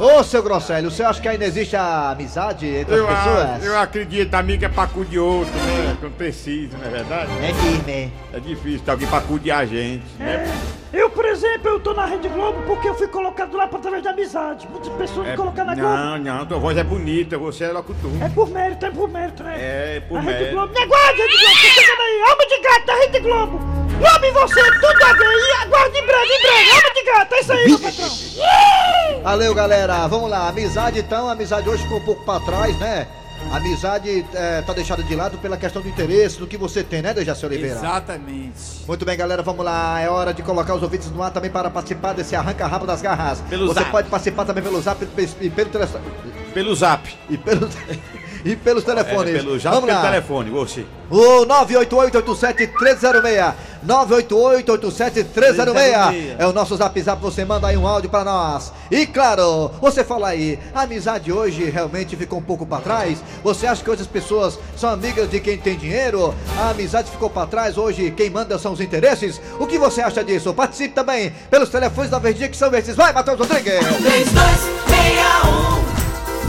Ô, 0.03 0.25
seu 0.25 0.43
Grosselio, 0.43 0.91
você 0.91 1.03
acha 1.03 1.21
que 1.21 1.29
ainda 1.29 1.45
existe 1.45 1.77
a 1.77 2.13
amizade 2.13 2.67
entre 2.67 2.95
Eu, 2.95 3.07
as 3.07 3.13
a- 3.19 3.23
pessoas? 3.23 3.65
eu 3.67 3.79
acredito, 3.79 4.35
amigo 4.35 4.65
é 4.65 4.69
pra 4.71 4.87
cu 4.87 5.05
de 5.05 5.19
outro, 5.19 5.53
né? 5.53 5.95
Quando 6.01 6.15
precisa, 6.17 6.75
não 6.79 6.87
é 6.87 6.89
verdade? 6.91 7.31
É 7.45 7.53
firme, 7.53 8.13
É 8.33 8.41
difícil 8.41 8.81
ter 8.81 8.93
alguém 8.93 9.07
pra 9.07 9.21
cu 9.21 9.39
de 9.39 9.51
a 9.51 9.63
gente, 9.67 10.03
né? 10.19 10.51
Eu, 10.91 11.11
por 11.11 11.27
exemplo, 11.27 11.69
eu 11.69 11.81
tô 11.81 11.93
na 11.93 12.07
Rede 12.07 12.29
Globo 12.29 12.63
porque 12.67 12.89
eu 12.89 12.95
fui 12.95 13.09
colocado 13.09 13.55
lá 13.55 13.65
através 13.65 14.03
da 14.03 14.11
amizade. 14.11 14.67
Muitas 14.71 14.89
pessoas 14.95 15.29
me 15.29 15.37
colocaram 15.37 15.69
na 15.69 15.75
Globo. 15.75 15.95
não, 15.95 16.19
não, 16.19 16.47
tua 16.47 16.59
voz 16.59 16.79
é 16.79 16.83
bonita, 16.83 17.37
você 17.37 17.65
é 17.65 17.69
locutor. 17.73 18.11
É 18.23 18.29
por 18.31 18.49
mérito, 18.49 18.87
é 18.87 18.91
por 18.91 19.09
mérito, 19.09 19.43
né? 19.45 19.55
É, 19.59 20.01
por 20.09 20.17
a 20.17 20.21
Rede 20.23 20.33
mérito. 20.33 20.53
Globo. 20.57 20.73
Me 20.73 20.83
aguarde, 20.83 21.21
Rede 21.21 21.37
Globo, 21.37 21.53
tô 21.61 21.69
chegando 21.69 22.01
aí. 22.01 22.23
Alma 22.31 22.47
de 22.47 22.61
gato 22.63 22.87
da 22.87 22.95
Rede 22.95 23.21
Globo. 23.21 23.61
Lobo 24.01 24.25
em 24.25 24.33
você, 24.33 24.63
tudo 24.81 25.05
a 25.05 25.13
ver. 25.13 25.25
E 25.27 25.53
aguarde 25.63 25.99
em 25.99 26.07
breve, 26.07 26.33
em 26.33 26.41
breve. 26.43 26.71
Alma 26.71 26.95
de 26.95 27.05
gato, 27.05 27.35
é 27.35 27.41
isso 27.41 27.53
aí, 27.53 27.69
meu 27.69 27.79
patrão. 27.79 29.23
Valeu, 29.23 29.55
galera. 29.55 29.90
Vamos 30.09 30.31
lá. 30.31 30.49
Amizade, 30.49 31.01
então. 31.01 31.29
A 31.29 31.33
amizade 31.33 31.69
hoje 31.69 31.83
ficou 31.83 31.99
um 31.99 32.05
pouco 32.05 32.25
pra 32.25 32.41
trás, 32.41 32.77
né? 32.79 33.07
A 33.51 33.57
amizade 33.57 34.25
é, 34.35 34.61
tá 34.63 34.73
deixada 34.73 35.03
de 35.03 35.17
lado 35.17 35.39
pela 35.39 35.57
questão 35.57 35.81
do 35.81 35.89
interesse, 35.89 36.39
do 36.39 36.47
que 36.47 36.59
você 36.59 36.85
tem, 36.85 37.01
né, 37.01 37.15
Dejaci 37.15 37.47
Oliveira? 37.47 37.77
Exatamente. 37.77 38.85
Muito 38.87 39.05
bem, 39.05 39.17
galera, 39.17 39.43
vamos 39.43 39.65
lá. 39.65 39.99
É 40.01 40.11
hora 40.11 40.35
de 40.35 40.43
colocar 40.43 40.75
os 40.75 40.83
ouvintes 40.83 41.11
no 41.11 41.23
ar 41.23 41.31
também 41.31 41.51
para 41.51 41.71
participar 41.71 42.13
desse 42.13 42.37
arranca-rabo 42.37 42.87
das 42.87 43.01
garras. 43.01 43.41
Pelo 43.49 43.69
Você 43.69 43.81
zap. 43.81 43.91
pode 43.91 44.11
participar 44.11 44.45
também 44.45 44.63
pelo 44.63 44.81
zap 44.83 45.03
e 45.41 45.51
pelo 45.51 45.71
telefone. 45.71 46.05
Pelo 46.53 46.75
zap. 46.75 47.17
E 47.31 47.39
pelo, 47.39 47.67
e 48.45 48.57
pelos 48.57 48.85
telefones. 48.85 49.35
É, 49.35 49.39
pelo, 49.39 49.59
já 49.59 49.71
pelo 49.71 49.87
telefone, 49.87 50.51
oxi. 50.51 50.87
O 51.11 51.47
988-87-306. 51.47 53.55
988-87-306. 53.87 56.37
É 56.39 56.47
o 56.47 56.53
nosso 56.53 56.77
zap 56.77 57.01
zap. 57.01 57.21
Você 57.23 57.45
manda 57.45 57.67
aí 57.69 57.77
um 57.77 57.87
áudio 57.87 58.11
pra 58.11 58.25
nós. 58.25 58.73
E 58.91 59.07
claro, 59.07 59.71
você 59.81 60.03
fala 60.05 60.29
aí, 60.29 60.59
a 60.75 60.83
amizade 60.83 61.33
hoje 61.33 61.65
realmente 61.71 62.17
ficou 62.17 62.39
um 62.39 62.43
pouco 62.43 62.67
pra 62.67 62.79
trás? 62.79 63.19
Você 63.43 63.67
acha 63.67 63.83
que 63.83 63.91
hoje 63.91 64.03
as 64.03 64.07
pessoas 64.09 64.59
são 64.77 64.91
amigas 64.91 65.31
de 65.31 65.41
quem 65.41 65.57
tem 65.59 65.77
dinheiro? 65.77 66.35
A 66.59 66.71
amizade 66.71 67.11
ficou 67.11 67.31
pra 67.31 67.47
trás 67.47 67.77
hoje, 67.79 68.11
quem 68.11 68.31
manda 68.31 68.59
são 68.59 68.73
os 68.73 68.81
interesses? 68.81 69.41
O 69.59 69.67
que 69.67 69.79
você 69.79 70.01
acha 70.01 70.23
disso? 70.25 70.53
Participe 70.55 70.95
também 70.95 71.33
pelos 71.51 71.69
telefones 71.69 72.11
da 72.11 72.19
Verdinha 72.19 72.49
que 72.49 72.57
são 72.57 72.73
esses. 72.75 72.97
Vai, 72.97 73.13
Matheus 73.13 73.39
Rodrigues! 73.39 73.79
3261 73.79 75.81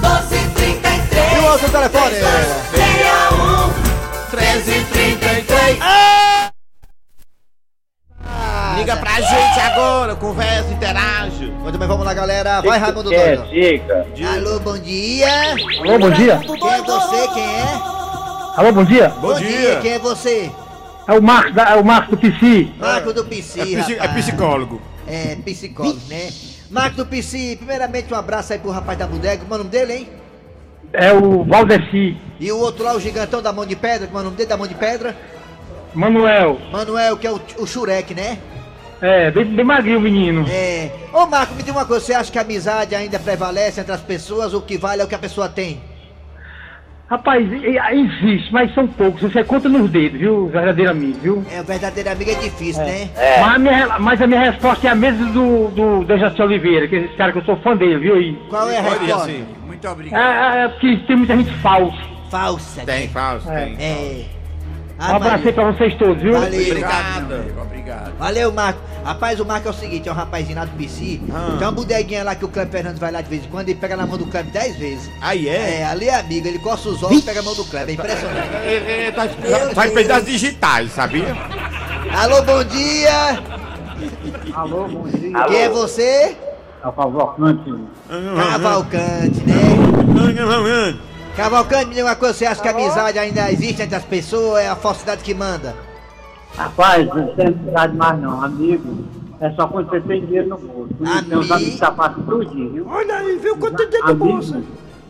1233 0.01 1.33
E 1.33 1.39
o 1.39 1.45
outro 1.51 1.69
telefone? 1.69 2.15
1333 4.31 6.20
Liga 8.81 8.97
pra 8.97 9.21
gente 9.21 9.59
agora, 9.59 10.15
conversa, 10.15 10.73
interage. 10.73 11.45
Muito 11.61 11.77
bem, 11.77 11.87
vamos 11.87 12.03
lá, 12.03 12.13
galera. 12.15 12.61
Vai, 12.61 12.79
Raimundo 12.79 13.13
É, 13.13 13.35
Doido. 13.35 13.49
diga. 13.51 14.07
Alô, 14.35 14.59
bom 14.59 14.77
dia. 14.79 15.27
Alô, 15.81 15.99
bom 15.99 16.09
dia. 16.09 16.37
Quem 16.39 16.69
é 16.73 16.81
você? 16.81 17.27
Quem 17.27 17.43
é? 17.43 17.73
Alô, 18.57 18.71
bom 18.73 18.83
dia. 18.83 19.09
Bom 19.09 19.33
dia. 19.35 19.79
Quem 19.81 19.91
é 19.93 19.99
você? 19.99 20.51
É 21.07 21.13
o 21.13 21.21
Marcos, 21.21 21.53
da, 21.53 21.63
é 21.69 21.75
o 21.75 21.85
Marcos 21.85 22.09
do 22.09 22.17
PC. 22.17 22.69
Marco 22.79 23.13
do 23.13 23.23
PC, 23.25 23.59
É, 23.61 23.65
psi- 23.83 23.93
é 23.93 23.99
rapaz. 23.99 24.25
psicólogo. 24.25 24.81
É, 25.07 25.35
psicólogo, 25.35 25.99
né? 26.09 26.31
Marco 26.71 26.95
do 26.97 27.05
PC, 27.05 27.57
primeiramente 27.57 28.11
um 28.11 28.17
abraço 28.17 28.51
aí 28.53 28.57
pro 28.59 28.71
rapaz 28.71 28.97
da 28.97 29.05
bodega. 29.05 29.41
Como 29.43 29.53
é 29.53 29.55
o 29.55 29.57
nome 29.59 29.69
dele, 29.69 29.93
hein? 29.93 30.09
É 30.91 31.13
o 31.13 31.43
Valdeci. 31.43 32.17
E 32.39 32.51
o 32.51 32.57
outro 32.57 32.83
lá, 32.83 32.93
o 32.95 32.99
gigantão 32.99 33.41
da 33.43 33.53
mão 33.53 33.65
de 33.65 33.75
pedra. 33.75 34.07
Como 34.07 34.17
é 34.17 34.21
o 34.21 34.25
nome 34.25 34.37
dele 34.37 34.49
da 34.49 34.57
mão 34.57 34.65
de 34.67 34.73
pedra? 34.75 35.15
Manuel. 35.93 36.57
Manuel, 36.71 37.17
que 37.17 37.27
é 37.27 37.31
o, 37.31 37.39
o 37.59 37.67
Shurek, 37.67 38.13
né? 38.15 38.37
É, 39.01 39.31
bem, 39.31 39.45
bem 39.45 39.65
magrinho 39.65 39.97
o 39.97 40.01
menino. 40.01 40.45
É. 40.49 40.91
Ô, 41.11 41.25
Marco, 41.25 41.55
me 41.55 41.63
diga 41.63 41.77
uma 41.77 41.85
coisa. 41.85 42.05
Você 42.05 42.13
acha 42.13 42.31
que 42.31 42.37
a 42.37 42.41
amizade 42.41 42.93
ainda 42.93 43.17
prevalece 43.19 43.81
entre 43.81 43.91
as 43.93 44.01
pessoas? 44.01 44.53
O 44.53 44.61
que 44.61 44.77
vale 44.77 45.01
é 45.01 45.05
o 45.05 45.07
que 45.07 45.15
a 45.15 45.19
pessoa 45.19 45.49
tem? 45.49 45.81
Rapaz, 47.09 47.45
e- 47.51 47.77
existe, 47.99 48.53
mas 48.53 48.73
são 48.73 48.87
poucos. 48.87 49.21
Você 49.21 49.43
conta 49.43 49.67
nos 49.67 49.89
dedos, 49.91 50.17
viu? 50.17 50.47
Verdadeiro 50.47 50.91
amigo, 50.91 51.19
viu? 51.21 51.45
É, 51.51 51.59
o 51.59 51.63
verdadeiro 51.65 52.09
amigo 52.09 52.31
é 52.31 52.35
difícil, 52.35 52.81
né? 52.83 53.09
Mas, 53.41 53.55
a 53.55 53.59
minha, 53.59 53.99
mas 53.99 54.21
a 54.21 54.27
minha 54.27 54.39
resposta 54.39 54.87
é 54.87 54.91
a 54.91 54.95
mesma 54.95 55.25
do, 55.29 55.67
do 55.71 56.05
Dejaci 56.05 56.41
Oliveira, 56.41 56.87
que 56.87 56.95
é 56.95 56.99
esse 56.99 57.15
cara 57.15 57.33
que 57.33 57.39
eu 57.39 57.43
sou 57.43 57.57
fã 57.57 57.75
dele, 57.75 57.97
viu? 57.97 58.21
E, 58.21 58.33
Qual 58.49 58.69
é 58.69 58.77
a 58.77 58.81
resposta? 58.81 59.15
assim. 59.23 59.45
Muito 59.67 59.85
é, 59.85 59.89
obrigado. 59.91 60.21
é, 60.21 60.63
é 60.63 60.67
porque 60.69 60.97
tem 61.05 61.15
muita 61.17 61.35
gente 61.35 61.51
falsa. 61.55 61.97
Falsa. 62.29 62.85
Tem, 62.85 63.09
falso, 63.09 63.45
tem. 63.45 63.75
É. 63.77 64.25
Um 64.37 64.40
Ah, 65.03 65.15
abraço 65.15 65.47
aí 65.47 65.53
pra 65.53 65.71
vocês 65.71 65.95
todos, 65.95 66.21
viu? 66.21 66.33
Valeu. 66.33 66.61
Obrigado. 66.61 67.33
amigo, 67.33 67.61
obrigado. 67.61 68.13
Valeu, 68.19 68.51
Marco. 68.51 68.79
Rapaz, 69.03 69.39
o 69.39 69.45
Marco 69.45 69.67
é 69.67 69.71
o 69.71 69.73
seguinte, 69.73 70.07
é 70.07 70.11
um 70.11 70.15
rapazinho 70.15 70.55
lá 70.55 70.65
do 70.65 70.77
PC. 70.77 71.19
Ah. 71.33 71.55
Tem 71.57 71.65
uma 71.67 71.71
bodeguinha 71.71 72.23
lá 72.23 72.35
que 72.35 72.45
o 72.45 72.47
Cleber 72.47 72.71
Fernandes 72.71 72.99
vai 72.99 73.11
lá 73.11 73.19
de 73.19 73.27
vez 73.27 73.43
em 73.43 73.47
quando 73.47 73.69
e 73.69 73.73
pega 73.73 73.97
na 73.97 74.05
mão 74.05 74.15
do 74.15 74.27
Cleber 74.27 74.51
dez 74.53 74.75
vezes. 74.75 75.09
Aí 75.19 75.49
é? 75.49 75.79
É, 75.79 75.85
ali 75.85 76.07
é 76.07 76.19
amigo, 76.19 76.47
ele 76.47 76.59
coça 76.59 76.87
os 76.87 77.01
olhos 77.01 77.17
e 77.17 77.21
pega 77.23 77.39
a 77.39 77.43
mão 77.43 77.55
do 77.55 77.65
Cleber, 77.65 77.89
é 77.89 77.93
impressionante. 77.93 78.49
É, 78.63 79.07
é, 79.07 79.11
tá, 79.11 79.25
Deus. 79.25 79.73
perder 79.91 80.11
as 80.13 80.25
digitais, 80.25 80.91
sabia? 80.91 81.35
Alô, 82.15 82.43
bom 82.43 82.63
dia! 82.63 83.39
Alô, 84.53 84.87
bom 84.87 85.07
dia. 85.07 85.45
Quem 85.47 85.57
é 85.61 85.69
você? 85.69 86.37
Cavalcante. 86.83 87.73
Cavalcante, 88.35 89.43
né? 89.45 90.33
Cavalcante, 90.35 91.10
me 91.49 91.93
diga 91.95 92.05
uma 92.05 92.15
coisa, 92.15 92.33
você 92.33 92.45
acha 92.45 92.61
que 92.61 92.67
a 92.67 92.71
amizade 92.71 93.17
ainda 93.17 93.51
existe 93.51 93.81
entre 93.81 93.95
as 93.95 94.03
pessoas 94.03 94.43
ou 94.43 94.57
é 94.57 94.67
a 94.67 94.75
falsidade 94.75 95.23
que 95.23 95.33
manda? 95.33 95.75
Rapaz, 96.55 97.07
não 97.07 97.27
tem 97.35 97.47
amizade 97.47 97.95
mais 97.95 98.19
não, 98.19 98.43
amigo. 98.43 99.05
É 99.39 99.49
só 99.51 99.67
quando 99.67 99.89
você 99.89 100.01
tem 100.01 100.23
dinheiro 100.25 100.49
no 100.49 100.57
bolso. 100.57 100.93
Amigo. 101.03 101.29
Tem 101.29 101.37
os 101.37 101.51
amigos 101.51 101.79
sapatos 101.79 102.23
tudinho, 102.25 102.71
viu? 102.71 102.87
Olha 102.87 103.15
aí, 103.15 103.37
viu 103.37 103.57
quanto 103.57 103.77
tem 103.77 103.87
dinheiro 103.89 104.07
no 104.07 104.15
bolso? 104.15 104.63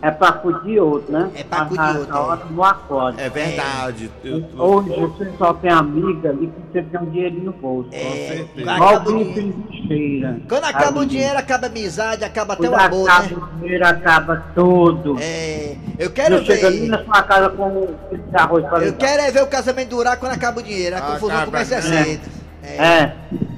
É 0.03 0.09
pra 0.09 0.29
acudir 0.29 0.79
outro, 0.79 1.11
né? 1.13 1.29
É 1.35 1.43
pra 1.43 1.59
acudir 1.59 1.77
Na- 1.77 1.91
outro, 1.99 2.09
Na 2.13 2.17
é. 2.17 2.21
hora 2.21 2.41
acorde. 2.71 3.21
É 3.21 3.29
verdade. 3.29 4.11
Eu- 4.23 4.43
Hoje 4.57 4.89
você 4.99 5.31
só 5.37 5.53
tem 5.53 5.69
amiga 5.71 6.29
ali 6.29 6.47
que 6.47 6.53
você 6.71 6.81
tem 6.81 6.99
um 6.99 7.05
dinheirinho 7.11 7.43
no 7.45 7.51
bolso. 7.53 7.89
É, 7.91 8.43
acaba 8.65 9.09
o 9.11 9.23
dinheiro. 9.23 10.41
Quando 10.49 10.63
acaba 10.63 10.99
o 11.01 11.05
dinheiro, 11.05 11.37
acaba 11.37 11.67
a 11.67 11.69
amizade, 11.69 12.23
acaba 12.23 12.53
até 12.53 12.67
o 12.69 12.75
amor, 12.75 13.07
acaba 13.09 13.27
né? 13.27 13.35
o 13.37 13.59
dinheiro, 13.59 13.85
acaba 13.85 14.43
tudo. 14.55 15.17
É, 15.21 15.75
eu 15.99 16.09
quero 16.09 16.37
Não 16.37 16.45
chega 16.45 16.71
ver. 16.71 16.87
na 16.87 17.03
sua 17.03 17.21
casa 17.23 17.49
com 17.49 17.87
quilo 18.09 18.23
de 18.27 18.35
arroz 18.37 18.65
pra 18.65 18.77
Eu 18.79 18.85
levar. 18.85 18.97
quero 18.97 19.21
é 19.21 19.31
ver 19.31 19.43
o 19.43 19.47
casamento 19.47 19.89
durar 19.89 20.17
quando 20.17 20.31
acaba 20.33 20.59
o 20.59 20.63
dinheiro. 20.63 20.95
A 20.95 21.01
confusão 21.01 21.29
Acaba, 21.29 21.45
começa 21.45 21.75
a 21.77 21.81
né? 21.81 22.03
cedo. 22.03 22.21
É. 22.63 23.11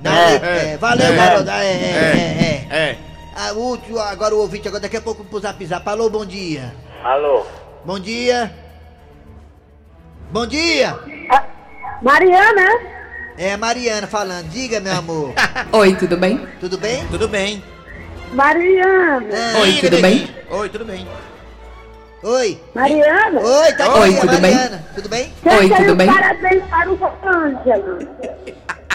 Não, 0.04 0.12
É. 0.12 0.74
é, 0.74 0.78
valeu, 0.78 1.06
É. 1.06 1.16
garoto. 1.16 1.50
É, 1.50 1.66
é, 1.66 1.72
é. 1.72 2.68
é. 2.70 2.78
É. 2.90 2.98
Ah, 3.36 3.52
o 3.54 3.58
último, 3.60 4.00
agora 4.00 4.36
o 4.36 4.40
ouvinte, 4.40 4.68
agora 4.68 4.82
daqui 4.82 4.98
a 4.98 5.02
pouco 5.02 5.24
pro 5.24 5.40
zap 5.40 5.66
zap. 5.66 5.88
Alô, 5.90 6.10
bom 6.10 6.26
dia. 6.26 6.74
Alô? 7.04 7.44
Bom 7.84 8.00
dia. 8.00 8.54
Bom 10.32 10.46
dia. 10.46 10.98
Mariana? 12.02 12.68
É 13.38 13.54
a 13.54 13.58
Mariana 13.58 14.06
falando. 14.06 14.48
Diga, 14.50 14.80
meu 14.80 14.94
amor. 14.94 15.34
Oi, 15.74 15.96
tudo 15.96 16.16
bem? 16.16 16.48
Tudo 16.60 16.78
bem? 16.78 17.06
Tudo 17.08 17.28
bem. 17.28 17.64
Mariana? 18.34 19.26
Ah, 19.56 19.60
Oi, 19.62 19.74
tudo 19.82 19.98
bem? 20.02 20.30
Oi, 20.52 20.70
tudo 20.70 20.86
bem. 20.86 21.08
Oi. 22.24 22.62
Mariana? 22.76 23.42
Oi, 23.42 23.74
tá 23.74 23.86
aqui 23.86 24.00
Oi, 24.00 24.18
a 24.18 24.22
tudo 24.22 24.32
bem? 24.40 24.42
Mariana. 24.42 24.84
Tudo 24.94 25.10
bem? 25.10 25.34
Oi, 25.46 25.70
tudo 25.70 25.96
bem? 25.96 26.08
Parabéns 26.08 26.64
para 26.66 26.92
o 26.92 27.00
Ângelo. 27.26 28.08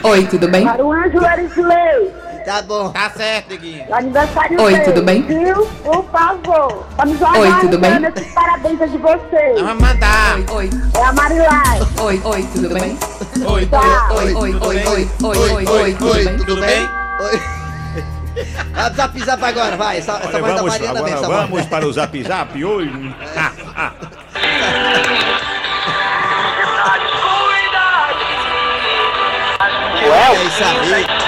Oi, 0.05 0.27
tudo 0.27 0.49
bem? 0.49 0.65
Para 0.65 0.85
o 0.85 0.93
Ângelo 0.93 1.27
Arisley. 1.27 2.28
Tá 2.49 2.63
bom. 2.63 2.89
Tá 2.93 3.11
certo, 3.11 3.51
Neguinho. 3.51 3.85
O 3.89 3.95
aniversário 3.95 4.63
Oi, 4.63 4.81
tudo 4.81 5.03
bem? 5.03 5.21
Viu? 5.21 5.67
Por 5.85 6.03
favor. 6.11 6.87
Vamos 6.97 7.21
Oi, 7.21 7.61
tudo 7.61 7.79
bem? 7.79 7.91
Esses 8.07 8.33
parabéns 8.33 8.81
é 8.81 8.87
de 8.87 8.97
vocês. 8.97 9.61
Vamos 9.61 9.83
mandar. 9.83 10.39
Oi, 10.53 10.71
É 10.97 11.05
a 11.05 11.13
Marilai. 11.13 11.81
oi, 12.01 12.23
oi, 12.25 12.49
tudo 12.55 12.71
bem? 12.71 12.99
Oi, 13.47 13.67
Tá. 13.67 14.09
Oi, 14.13 14.33
oi, 14.33 14.55
oi, 14.55 14.61
oi, 14.63 15.09
oi, 15.25 15.39
oi, 15.47 15.67
oi, 15.67 15.95
tudo 15.95 16.15
bem? 16.15 16.37
Tudo 16.39 16.61
bem? 16.63 16.89
Oi. 17.21 17.43
Vai 18.73 18.95
zap 18.95 19.25
zap 19.25 19.45
agora, 19.45 19.77
vai. 19.77 19.99
Essa, 19.99 20.13
essa 20.13 20.29
Olha, 20.29 20.39
voz 20.41 20.55
da 20.55 20.57
vamos, 20.57 20.71
Mariana 20.73 21.01
agora 21.01 21.11
mesmo. 21.13 21.29
vamos 21.29 21.67
para 21.67 21.87
o 21.87 21.93
Zap 21.93 22.23
Zap 22.23 22.65
hoje. 22.65 23.15
É 30.11 30.45
isso 30.45 30.65
aí. 30.65 31.28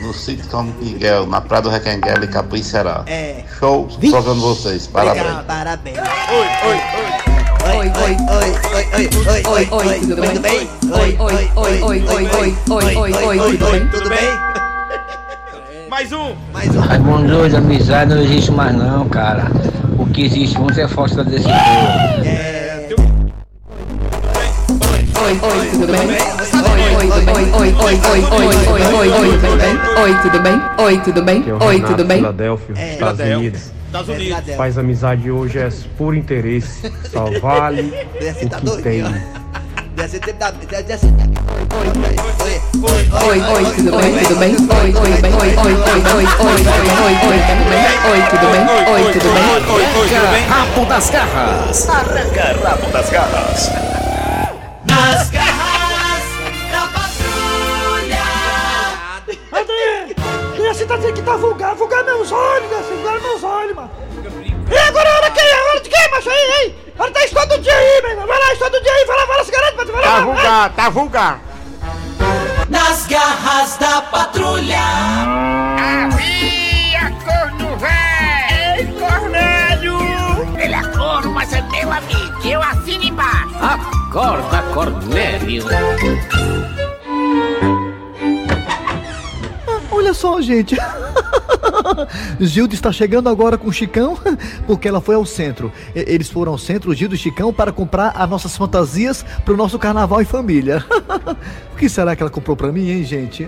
no 0.00 0.12
sítio 0.12 0.44
São 0.50 0.62
Miguel, 0.62 1.26
na 1.26 1.40
Praia 1.40 1.62
do 1.62 1.68
Requenguela 1.68 2.24
e 2.24 2.28
Capuicerá. 2.28 3.02
É. 3.06 3.44
Show, 3.58 3.88
programa 4.10 4.40
vocês, 4.40 4.86
parabéns. 4.86 5.22
Obrigado, 5.22 5.46
parabéns. 5.46 5.98
Oi, 5.98 6.04
oi, 6.04 6.76
oi. 6.76 7.38
Oi, 7.68 7.74
Oi, 7.74 7.76
oi, 7.76 8.16
oi, 8.30 8.52
oi, 8.94 9.08
oi, 9.26 9.42
oi, 9.46 9.68
Oi, 9.70 9.88
oi, 9.88 10.00
tudo 10.00 10.16
bem? 10.16 10.30
Tudo 10.30 10.40
bem? 10.40 10.68
Oi, 10.90 11.16
oi, 11.18 11.50
oi, 11.56 11.82
oi, 11.82 12.02
oi, 12.02 12.28
oi, 12.30 12.96
oi, 12.96 13.12
oi, 13.12 13.40
oi, 13.40 13.58
tudo 13.58 13.70
bem? 13.70 13.88
Tudo 13.88 14.08
bem? 14.08 15.88
Mais 15.90 16.12
um. 16.12 16.34
Mais 16.52 16.74
um. 16.74 16.80
Raimundo 16.80 17.28
doido, 17.28 17.56
amizade 17.56 18.14
não 18.14 18.22
existe 18.22 18.50
mais 18.52 18.74
não, 18.74 19.08
cara. 19.08 19.48
O 19.98 20.06
que 20.06 20.24
existe 20.24 20.58
muito 20.58 20.80
é 20.80 20.88
força 20.88 21.22
desse 21.24 21.44
povo. 21.44 21.54
É, 21.56 21.78
Oi, 22.20 22.24
oi, 22.24 22.24
tudo 22.24 22.26
bem? 22.26 22.38
Oi, 22.38 22.52
oi, 22.52 22.57
tudo 25.36 25.86
bem? 25.92 26.08
Oi, 26.08 26.16
oi, 26.96 27.10
oi, 27.28 27.52
oi, 27.52 27.74
oi, 28.00 28.24
oi, 28.32 28.82
oi, 28.94 29.08
oi, 29.12 29.38
tudo 29.38 29.58
bem? 29.58 29.78
Oi, 29.98 30.18
tudo 30.22 30.40
bem? 30.40 30.62
Oi, 30.78 30.98
tudo 31.00 31.22
bem? 31.22 31.44
Oi, 31.60 31.80
tudo 31.82 32.04
bem? 32.04 32.16
Filadélfia, 32.18 32.74
É. 32.78 32.92
Estados. 32.94 33.20
Unidos. 33.20 33.60
Estados 33.86 34.08
é, 34.08 34.12
Unidos. 34.12 34.56
Faz 34.56 34.78
amizade 34.78 35.30
hoje 35.30 35.58
é 35.58 35.68
por 35.98 36.14
interesse. 36.16 36.90
Só 37.12 37.26
vale 37.40 37.82
o 37.82 38.48
tá 38.48 38.60
que 38.60 38.82
tem. 38.82 39.04
Oi, 43.24 43.40
oi, 43.40 43.64
tudo 43.74 43.96
bem? 43.98 44.18
Tudo 44.18 44.36
bem? 44.36 44.52
Oi, 44.52 44.92
tudo 44.92 45.20
bem? 45.20 45.32
Oi, 45.34 45.54
oi, 45.56 45.58
oi, 45.58 45.74
oi, 45.78 46.08
oi, 46.08 46.24
oi, 46.24 47.04
oi, 47.28 47.44
oi, 48.08 48.22
tudo 48.30 48.46
bem? 48.48 48.62
Oi, 48.88 49.02
tudo 49.12 49.28
bem? 49.32 49.44
Oi, 49.68 49.92
tudo 49.92 50.08
bem? 50.30 50.44
Arranca 50.44 50.48
rabo 50.48 50.84
das 50.86 51.10
garras. 51.10 51.88
Arranca 51.88 52.56
rabo 52.64 52.86
das 52.92 53.10
garras. 53.10 53.97
Nas 54.88 55.30
garras 55.30 56.24
da 56.72 56.86
patrulha. 56.92 58.24
E 60.58 60.66
assim 60.68 60.86
tá 60.86 60.96
dizendo 60.96 61.14
que 61.14 61.22
tá 61.22 61.36
vulgar, 61.36 61.74
vulgar 61.74 62.04
meus 62.04 62.32
olhos, 62.32 62.70
vulgar 62.88 63.20
meus 63.20 63.42
olhos, 63.44 63.76
mano. 63.76 63.90
E 64.70 64.76
agora, 64.76 65.10
hora 65.14 65.30
que 65.30 65.40
é? 65.40 65.68
Hora 65.70 65.80
de 65.80 65.88
quê, 65.88 66.08
macho? 66.10 66.28
Aí, 66.30 66.36
aí! 66.36 66.92
Hora 66.98 67.10
tá 67.10 67.24
estudo 67.24 67.46
do 67.46 67.58
dia 67.62 67.72
aí, 67.74 68.02
meu 68.02 68.10
irmão. 68.10 68.26
Vai 68.26 68.38
lá, 68.38 68.52
estudo 68.52 68.70
do 68.72 68.82
dia 68.82 68.92
aí, 68.92 69.04
vai 69.06 69.16
lá, 69.16 69.24
vai 69.26 69.36
lá, 69.38 69.44
cigarette, 69.44 69.76
vai 69.76 69.86
lá, 69.86 70.02
Tá 70.02 70.20
vulgar, 70.20 70.70
tá 70.72 70.88
vulgar. 70.90 71.40
Nas 72.68 73.06
garras 73.06 73.76
da 73.78 74.02
patrulha. 74.02 74.80
Havia 75.78 77.10
corno 77.24 77.76
véi! 77.78 78.78
Ei, 78.78 78.86
Cornélio! 78.98 79.98
Ele 80.58 80.74
é 80.74 80.82
corno, 80.96 81.30
mas 81.32 81.52
é 81.52 81.62
meu 81.62 81.90
amigo. 81.90 82.46
Eu 82.46 82.62
assino 82.62 83.04
embaixo. 83.04 83.97
Acorda, 84.08 84.62
Cornélio. 84.72 85.64
Olha 89.92 90.14
só, 90.14 90.40
gente. 90.40 90.76
Gilda 92.40 92.74
está 92.74 92.90
chegando 92.90 93.28
agora 93.28 93.58
com 93.58 93.68
o 93.68 93.72
Chicão, 93.72 94.18
porque 94.66 94.88
ela 94.88 95.02
foi 95.02 95.14
ao 95.14 95.26
centro. 95.26 95.70
E- 95.94 96.04
Eles 96.08 96.30
foram 96.30 96.52
ao 96.52 96.58
centro, 96.58 96.94
Gilda 96.94 97.16
e 97.16 97.18
Chicão, 97.18 97.52
para 97.52 97.70
comprar 97.70 98.12
as 98.16 98.28
nossas 98.30 98.56
fantasias 98.56 99.22
para 99.44 99.52
o 99.52 99.56
nosso 99.58 99.78
carnaval 99.78 100.22
em 100.22 100.24
família. 100.24 100.82
o 101.74 101.76
que 101.76 101.86
será 101.88 102.16
que 102.16 102.22
ela 102.22 102.30
comprou 102.30 102.56
para 102.56 102.72
mim, 102.72 102.88
hein, 102.90 103.04
gente? 103.04 103.46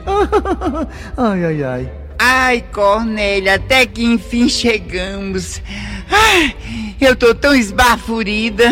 ai, 1.17 1.45
ai, 1.47 1.63
ai. 1.65 1.93
Ai, 2.19 2.65
Cornélia, 2.71 3.55
até 3.55 3.87
que 3.87 4.05
enfim 4.05 4.47
chegamos. 4.47 5.63
Ai, 6.11 6.55
eu 7.01 7.17
tô 7.17 7.35
tão 7.35 7.55
esbafurida. 7.55 8.65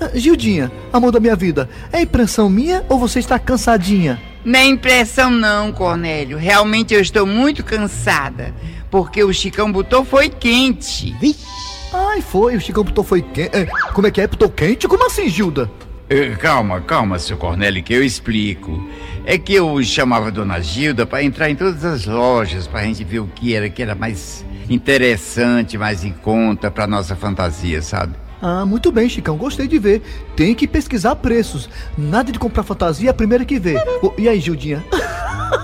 Ah, 0.00 0.10
Gildinha, 0.14 0.70
amor 0.92 1.12
da 1.12 1.20
minha 1.20 1.36
vida, 1.36 1.68
é 1.92 2.00
impressão 2.02 2.48
minha 2.48 2.84
ou 2.88 2.98
você 2.98 3.18
está 3.20 3.38
cansadinha? 3.38 4.20
Nem 4.44 4.72
impressão 4.72 5.30
não, 5.30 5.72
Cornélio. 5.72 6.36
Realmente 6.36 6.92
eu 6.92 7.00
estou 7.00 7.26
muito 7.26 7.64
cansada. 7.64 8.54
Porque 8.90 9.24
o 9.24 9.32
Chicão 9.32 9.72
botou 9.72 10.04
foi 10.04 10.28
quente. 10.28 11.14
Ai, 11.92 12.20
foi, 12.20 12.56
o 12.56 12.60
Chicão 12.60 12.84
botou 12.84 13.02
foi 13.02 13.22
quente. 13.22 13.56
É, 13.56 13.66
como 13.92 14.06
é 14.06 14.10
que 14.10 14.20
é? 14.20 14.26
Botou 14.26 14.50
quente? 14.50 14.86
Como 14.86 15.06
assim, 15.06 15.28
Gilda? 15.28 15.70
Eh, 16.10 16.36
Calma, 16.36 16.80
calma, 16.82 17.18
seu 17.18 17.36
Cornélio, 17.38 17.82
que 17.82 17.94
eu 17.94 18.04
explico. 18.04 18.86
É 19.24 19.38
que 19.38 19.54
eu 19.54 19.82
chamava 19.82 20.28
a 20.28 20.30
dona 20.30 20.60
Gilda 20.60 21.06
para 21.06 21.22
entrar 21.24 21.48
em 21.48 21.56
todas 21.56 21.82
as 21.84 22.04
lojas 22.04 22.66
pra 22.66 22.82
gente 22.84 23.02
ver 23.02 23.20
o 23.20 23.26
que 23.26 23.54
era 23.54 23.70
que 23.70 23.82
era 23.82 23.94
mais 23.94 24.44
interessante, 24.68 25.78
mais 25.78 26.04
em 26.04 26.12
conta 26.12 26.70
pra 26.70 26.86
nossa 26.86 27.16
fantasia, 27.16 27.80
sabe? 27.80 28.14
Ah, 28.46 28.66
muito 28.66 28.92
bem, 28.92 29.08
Chicão, 29.08 29.38
gostei 29.38 29.66
de 29.66 29.78
ver. 29.78 30.02
Tem 30.36 30.54
que 30.54 30.68
pesquisar 30.68 31.16
preços. 31.16 31.66
Nada 31.96 32.30
de 32.30 32.38
comprar 32.38 32.62
fantasia 32.62 33.10
a 33.10 33.14
primeira 33.14 33.42
que 33.42 33.58
vê. 33.58 33.74
Ô, 34.02 34.12
e 34.18 34.28
aí, 34.28 34.38
Gildinha? 34.38 34.84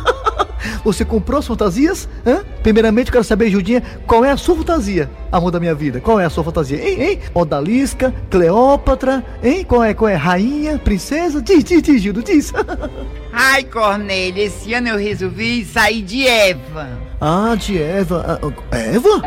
Você 0.83 1.05
comprou 1.05 1.39
as 1.39 1.47
fantasias? 1.47 2.09
Hã? 2.27 2.43
Primeiramente, 2.63 3.09
eu 3.09 3.13
quero 3.13 3.25
saber, 3.25 3.51
Gildinha, 3.51 3.83
qual 4.07 4.25
é 4.25 4.31
a 4.31 4.37
sua 4.39 4.57
fantasia? 4.57 5.11
Amor 5.31 5.51
da 5.51 5.61
minha 5.61 5.75
vida, 5.75 6.01
qual 6.01 6.19
é 6.19 6.25
a 6.25 6.31
sua 6.31 6.43
fantasia? 6.43 6.83
Hein, 6.83 7.03
hein? 7.03 7.21
Odalisca, 7.35 8.15
Cleópatra, 8.31 9.23
hein? 9.45 9.63
Qual 9.63 9.85
é? 9.85 9.93
Qual 9.93 10.09
é? 10.09 10.15
Rainha, 10.15 10.79
princesa? 10.79 11.43
Diz, 11.43 11.63
diz, 11.63 11.83
diz, 11.83 12.01
Gildo, 12.01 12.23
diz. 12.23 12.51
Ai, 13.33 13.65
Cornélio, 13.65 14.43
esse 14.43 14.75
ano 14.75 14.89
eu 14.89 14.99
resolvi 14.99 15.65
sair 15.65 16.03
de 16.03 16.27
Eva. 16.27 16.89
ah, 17.21 17.55
de 17.57 17.81
Eva. 17.81 18.41
Ah, 18.43 18.77
Eva? 18.77 19.23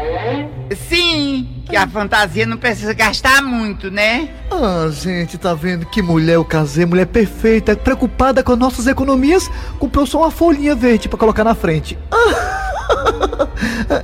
Sim, 0.89 1.63
que 1.69 1.75
a 1.75 1.87
fantasia 1.87 2.45
não 2.45 2.57
precisa 2.57 2.93
gastar 2.93 3.41
muito, 3.41 3.89
né? 3.89 4.29
Ah, 4.51 4.89
gente, 4.91 5.37
tá 5.37 5.53
vendo 5.53 5.85
que 5.85 6.01
mulher 6.01 6.35
eu 6.35 6.43
casei, 6.45 6.85
mulher 6.85 7.05
perfeita, 7.07 7.75
preocupada 7.75 8.43
com 8.43 8.51
as 8.51 8.59
nossas 8.59 8.87
economias, 8.87 9.49
comprou 9.79 10.05
só 10.05 10.19
uma 10.19 10.31
folhinha 10.31 10.75
verde 10.75 11.07
pra 11.07 11.17
colocar 11.17 11.43
na 11.43 11.55
frente. 11.55 11.97
Ah. 12.11 12.59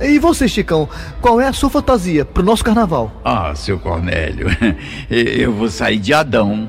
e 0.02 0.18
você, 0.18 0.48
Chicão, 0.48 0.88
qual 1.20 1.40
é 1.40 1.46
a 1.46 1.52
sua 1.52 1.68
fantasia 1.68 2.24
pro 2.24 2.42
nosso 2.42 2.64
carnaval? 2.64 3.12
Ah, 3.24 3.52
seu 3.54 3.78
Cornélio, 3.78 4.46
eu 5.10 5.52
vou 5.52 5.68
sair 5.68 5.98
de 5.98 6.14
Adão. 6.14 6.68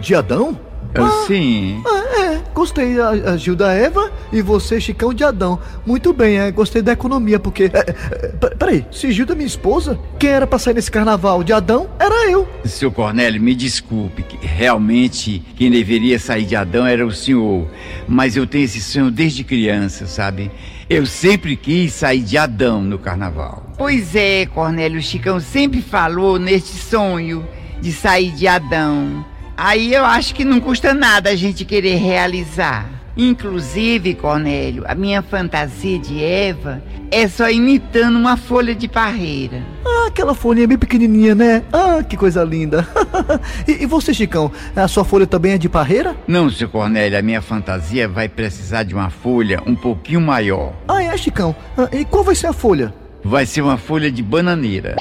De 0.00 0.14
Adão? 0.14 0.58
Eu 0.94 1.26
sim. 1.26 1.82
Ah, 1.84 2.20
é, 2.22 2.42
gostei. 2.54 3.00
A, 3.00 3.08
a 3.08 3.36
Gilda 3.36 3.72
Eva 3.72 4.12
e 4.32 4.40
você, 4.40 4.80
Chicão 4.80 5.12
de 5.12 5.24
Adão. 5.24 5.58
Muito 5.84 6.12
bem, 6.12 6.38
é, 6.38 6.50
gostei 6.52 6.82
da 6.82 6.92
economia, 6.92 7.38
porque. 7.40 7.64
É, 7.64 7.78
é, 7.78 8.34
é, 8.40 8.54
peraí, 8.54 8.86
se 8.92 9.10
Gilda 9.10 9.32
é 9.32 9.36
minha 9.36 9.46
esposa, 9.46 9.98
quem 10.18 10.30
era 10.30 10.46
pra 10.46 10.58
sair 10.58 10.74
nesse 10.74 10.90
carnaval 10.90 11.42
de 11.42 11.52
Adão 11.52 11.88
era 11.98 12.30
eu. 12.30 12.48
Seu 12.64 12.92
Cornélio, 12.92 13.42
me 13.42 13.54
desculpe, 13.54 14.22
que 14.22 14.46
realmente 14.46 15.42
quem 15.56 15.70
deveria 15.70 16.18
sair 16.18 16.44
de 16.44 16.54
Adão 16.54 16.86
era 16.86 17.04
o 17.04 17.10
senhor. 17.10 17.66
Mas 18.06 18.36
eu 18.36 18.46
tenho 18.46 18.64
esse 18.64 18.80
sonho 18.80 19.10
desde 19.10 19.42
criança, 19.42 20.06
sabe? 20.06 20.50
Eu 20.88 21.06
sempre 21.06 21.56
quis 21.56 21.92
sair 21.92 22.20
de 22.20 22.38
Adão 22.38 22.82
no 22.82 22.98
carnaval. 22.98 23.72
Pois 23.76 24.14
é, 24.14 24.46
Cornélio, 24.46 25.00
o 25.00 25.02
Chicão 25.02 25.40
sempre 25.40 25.82
falou 25.82 26.38
neste 26.38 26.76
sonho 26.76 27.44
de 27.80 27.90
sair 27.92 28.30
de 28.32 28.46
Adão. 28.46 29.24
Aí 29.56 29.94
eu 29.94 30.04
acho 30.04 30.34
que 30.34 30.44
não 30.44 30.60
custa 30.60 30.92
nada 30.92 31.30
a 31.30 31.36
gente 31.36 31.64
querer 31.64 31.96
realizar. 31.96 32.94
Inclusive, 33.16 34.14
Cornélio, 34.14 34.82
a 34.88 34.94
minha 34.94 35.22
fantasia 35.22 35.98
de 36.00 36.22
Eva 36.22 36.82
é 37.12 37.28
só 37.28 37.48
imitando 37.48 38.16
uma 38.16 38.36
folha 38.36 38.74
de 38.74 38.88
parreira. 38.88 39.62
Ah, 39.86 40.08
aquela 40.08 40.34
folhinha 40.34 40.66
bem 40.66 40.76
pequenininha, 40.76 41.32
né? 41.32 41.62
Ah, 41.72 42.02
que 42.02 42.16
coisa 42.16 42.42
linda. 42.42 42.86
e, 43.68 43.84
e 43.84 43.86
você, 43.86 44.12
Chicão, 44.12 44.50
a 44.74 44.88
sua 44.88 45.04
folha 45.04 45.28
também 45.28 45.52
é 45.52 45.58
de 45.58 45.68
parreira? 45.68 46.16
Não, 46.26 46.50
seu 46.50 46.68
Cornélio, 46.68 47.16
a 47.16 47.22
minha 47.22 47.40
fantasia 47.40 48.08
vai 48.08 48.28
precisar 48.28 48.82
de 48.82 48.94
uma 48.94 49.10
folha 49.10 49.62
um 49.64 49.76
pouquinho 49.76 50.20
maior. 50.20 50.72
Ah, 50.88 51.00
é, 51.00 51.16
Chicão. 51.16 51.54
Ah, 51.78 51.88
e 51.92 52.04
qual 52.04 52.24
vai 52.24 52.34
ser 52.34 52.48
a 52.48 52.52
folha? 52.52 52.92
Vai 53.22 53.46
ser 53.46 53.62
uma 53.62 53.78
folha 53.78 54.10
de 54.10 54.22
bananeira. 54.22 54.96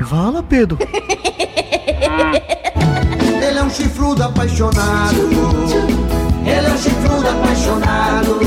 Vala, 0.00 0.42
Pedro. 0.42 0.78
apaixonado. 4.26 5.16
Ele 6.44 6.66
é 6.66 6.72
um 6.72 6.78
chifrudo 6.78 7.28
apaixonado. 7.28 8.38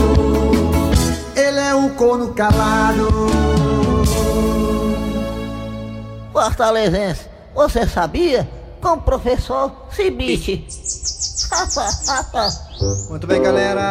Ele 1.35 1.59
é 1.59 1.75
um 1.75 1.89
corno 1.95 2.33
calado. 2.33 3.07
Fortalezense, 6.31 7.25
você 7.53 7.87
sabia? 7.87 8.47
Com 8.81 8.93
o 8.93 9.01
professor 9.01 9.87
Cibite. 9.91 10.65
Muito 13.09 13.27
bem, 13.27 13.41
galera. 13.41 13.81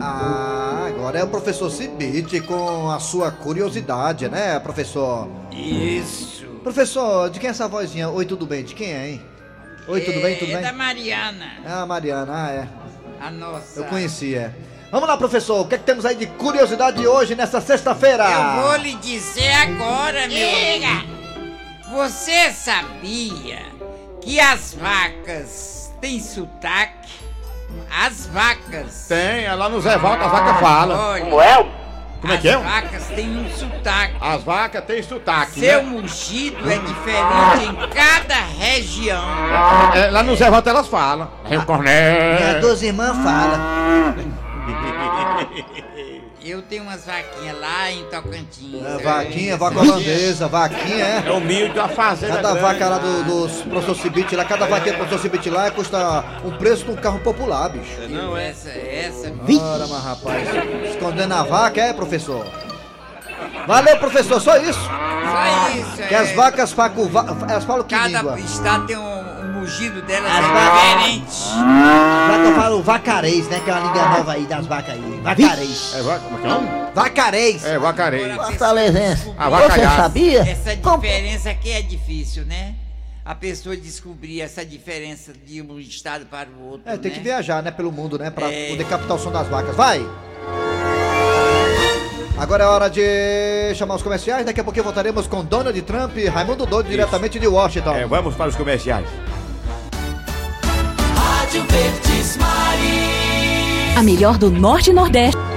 Ah, 0.00 0.86
agora 0.86 1.18
é 1.18 1.24
o 1.24 1.28
professor 1.28 1.70
Cibite 1.70 2.40
com 2.40 2.90
a 2.90 3.00
sua 3.00 3.32
curiosidade, 3.32 4.28
né, 4.28 4.60
professor? 4.60 5.28
Isso. 5.50 6.46
Professor, 6.62 7.30
de 7.30 7.40
quem 7.40 7.48
é 7.48 7.50
essa 7.50 7.66
vozinha? 7.66 8.08
Oi, 8.08 8.24
tudo 8.24 8.46
bem? 8.46 8.62
De 8.62 8.74
quem 8.74 8.92
é, 8.92 9.10
hein? 9.10 9.31
Oi, 9.88 10.00
tudo 10.00 10.20
bem? 10.20 10.36
Tudo 10.36 10.50
É 10.52 10.54
bem? 10.54 10.62
da 10.62 10.72
Mariana, 10.72 11.46
Ah, 11.66 11.86
Mariana, 11.86 12.32
ah, 12.46 12.50
é. 12.52 12.68
a 13.20 13.30
nossa. 13.30 13.80
Eu 13.80 13.84
conheci, 13.84 14.34
é. 14.34 14.50
Vamos 14.90 15.08
lá, 15.08 15.16
professor. 15.16 15.60
O 15.60 15.64
que 15.66 15.74
é 15.74 15.78
que 15.78 15.84
temos 15.84 16.04
aí 16.04 16.14
de 16.14 16.26
curiosidade 16.26 17.04
hoje, 17.06 17.34
nessa 17.34 17.60
sexta-feira? 17.60 18.24
Eu 18.30 18.62
vou 18.62 18.76
lhe 18.76 18.94
dizer 18.96 19.52
agora, 19.54 20.26
meu 20.28 20.48
amigo. 20.48 21.12
Você 21.94 22.52
sabia 22.52 23.60
que 24.20 24.38
as 24.38 24.74
vacas 24.74 25.92
têm 26.00 26.20
sotaque? 26.20 27.10
As 27.90 28.26
vacas. 28.26 29.06
Tem, 29.08 29.44
é 29.46 29.54
lá 29.54 29.68
no 29.68 29.80
Zé 29.80 29.96
Valdo 29.96 30.24
a 30.24 30.28
vaca 30.28 30.54
fala. 30.60 30.96
Olha, 30.98 31.24
Como 31.24 31.40
é? 31.40 31.66
Como 32.20 32.32
é 32.32 32.36
que 32.38 32.48
é? 32.48 32.54
As 32.54 32.62
vacas 32.62 33.06
têm 33.08 33.36
um 33.36 33.50
sotaque. 33.50 33.71
As 34.20 34.42
vacas 34.42 34.84
têm 34.84 35.02
sotaque, 35.02 35.60
Seu 35.60 35.82
né? 35.82 35.88
mugido 35.90 36.70
é 36.70 36.78
diferente 36.78 37.64
em 37.68 37.88
cada 37.88 38.34
região. 38.58 39.22
É, 39.94 40.10
lá 40.10 40.22
no 40.22 40.36
Zé 40.36 40.50
Valdo 40.50 40.68
elas 40.70 40.86
falam. 40.88 41.28
O 41.44 41.48
Minha 41.48 41.64
Cornélio. 41.64 42.60
duas 42.60 42.82
irmãs 42.82 43.16
fala. 43.22 44.14
Eu 46.44 46.60
tenho 46.60 46.82
umas 46.82 47.04
vaquinhas 47.06 47.56
lá 47.60 47.88
em 47.92 48.02
Tocantins. 48.06 48.84
É, 48.84 48.98
vaquinha, 49.02 49.56
vaca 49.56 49.78
holandesa, 49.78 50.48
vaquinha, 50.48 51.04
é. 51.04 51.22
É 51.24 51.30
humilde 51.30 51.72
da 51.72 51.86
fazenda 51.88 52.34
Cada 52.34 52.48
grande. 52.54 52.60
vaca 52.62 52.88
lá 52.88 52.98
do, 52.98 53.22
dos 53.24 53.62
professor 53.62 53.94
Cibite 53.94 54.34
lá, 54.34 54.44
cada 54.44 54.66
vaquinha 54.66 54.94
do 54.94 54.98
professor 54.98 55.20
Cibite 55.22 55.48
lá 55.48 55.70
custa 55.70 56.24
um 56.44 56.50
preço 56.50 56.84
de 56.84 56.90
um 56.90 56.96
carro 56.96 57.20
popular, 57.20 57.68
bicho. 57.68 57.92
Não, 58.08 58.36
essa, 58.36 58.70
essa. 58.70 59.28
Ora, 59.28 59.86
mas 59.86 60.04
rapaz, 60.04 60.48
escondendo 60.90 61.32
a 61.32 61.44
vaca, 61.44 61.80
é, 61.80 61.92
professor? 61.92 62.44
Valeu, 63.66 63.98
professor, 63.98 64.40
só 64.40 64.56
isso. 64.58 64.80
Só 64.80 65.70
isso, 65.78 66.08
Que 66.08 66.14
é. 66.14 66.18
as 66.18 66.32
vacas 66.32 66.72
falam, 66.72 66.94
elas 67.48 67.64
falam 67.64 67.84
que 67.84 67.94
Cada 67.94 68.08
língua? 68.08 68.38
estado 68.40 68.86
tem 68.86 68.96
um, 68.96 69.02
um 69.40 69.52
mugido 69.60 70.02
delas 70.02 70.30
As 70.30 70.38
é 70.38 70.42
diferente. 70.42 71.26
As 71.30 72.36
vacas 72.36 72.54
o 72.72 72.82
vacarês, 72.82 73.48
né? 73.48 73.60
Que 73.64 73.70
é 73.70 73.74
uma 73.74 73.86
língua 73.86 74.08
nova 74.08 74.32
aí 74.32 74.46
das 74.46 74.66
vacas 74.66 74.94
aí. 74.94 75.20
Vacarês. 75.22 75.94
É, 75.94 76.02
va- 76.02 76.18
como 76.18 76.38
é 76.38 76.40
que 76.40 76.46
é 76.46 76.50
o 76.50 76.52
nome? 76.54 76.68
Vacarês. 76.94 77.64
É. 77.64 77.78
Fortalezense. 78.36 79.32
Ah, 79.38 79.48
vacalhar. 79.48 79.96
sabia? 79.96 80.40
Essa 80.40 80.76
diferença 80.76 81.50
aqui 81.50 81.70
é 81.72 81.82
difícil, 81.82 82.44
né? 82.44 82.74
A 83.24 83.34
pessoa 83.36 83.76
descobrir 83.76 84.40
essa 84.40 84.64
diferença 84.66 85.32
de 85.46 85.62
um 85.62 85.78
estado 85.78 86.26
para 86.26 86.48
o 86.50 86.70
outro. 86.70 86.90
É, 86.90 86.96
tem 86.96 87.10
né? 87.12 87.16
que 87.18 87.22
viajar, 87.22 87.62
né, 87.62 87.70
pelo 87.70 87.92
mundo, 87.92 88.18
né, 88.18 88.30
pra 88.30 88.50
É. 88.52 88.70
poder 88.70 88.84
captar 88.84 89.16
o 89.16 89.18
som 89.20 89.30
das 89.30 89.46
vacas. 89.46 89.76
Vai! 89.76 90.04
Agora 92.36 92.64
é 92.64 92.66
hora 92.66 92.88
de 92.88 93.74
chamar 93.74 93.96
os 93.96 94.02
comerciais. 94.02 94.44
Daqui 94.44 94.60
a 94.60 94.64
pouquinho 94.64 94.84
voltaremos 94.84 95.26
com 95.26 95.44
Donald 95.44 95.80
Trump 95.82 96.16
e 96.16 96.26
Raimundo 96.26 96.66
Doido, 96.66 96.88
diretamente 96.88 97.38
de 97.38 97.46
Washington. 97.46 97.94
É, 97.94 98.06
vamos 98.06 98.34
para 98.34 98.48
os 98.48 98.56
comerciais. 98.56 99.06
Rádio 101.14 101.64
Verdes 101.64 102.36
Mari. 102.36 103.96
A 103.96 104.02
melhor 104.02 104.38
do 104.38 104.50
Norte 104.50 104.90
e 104.90 104.92
Nordeste. 104.92 105.51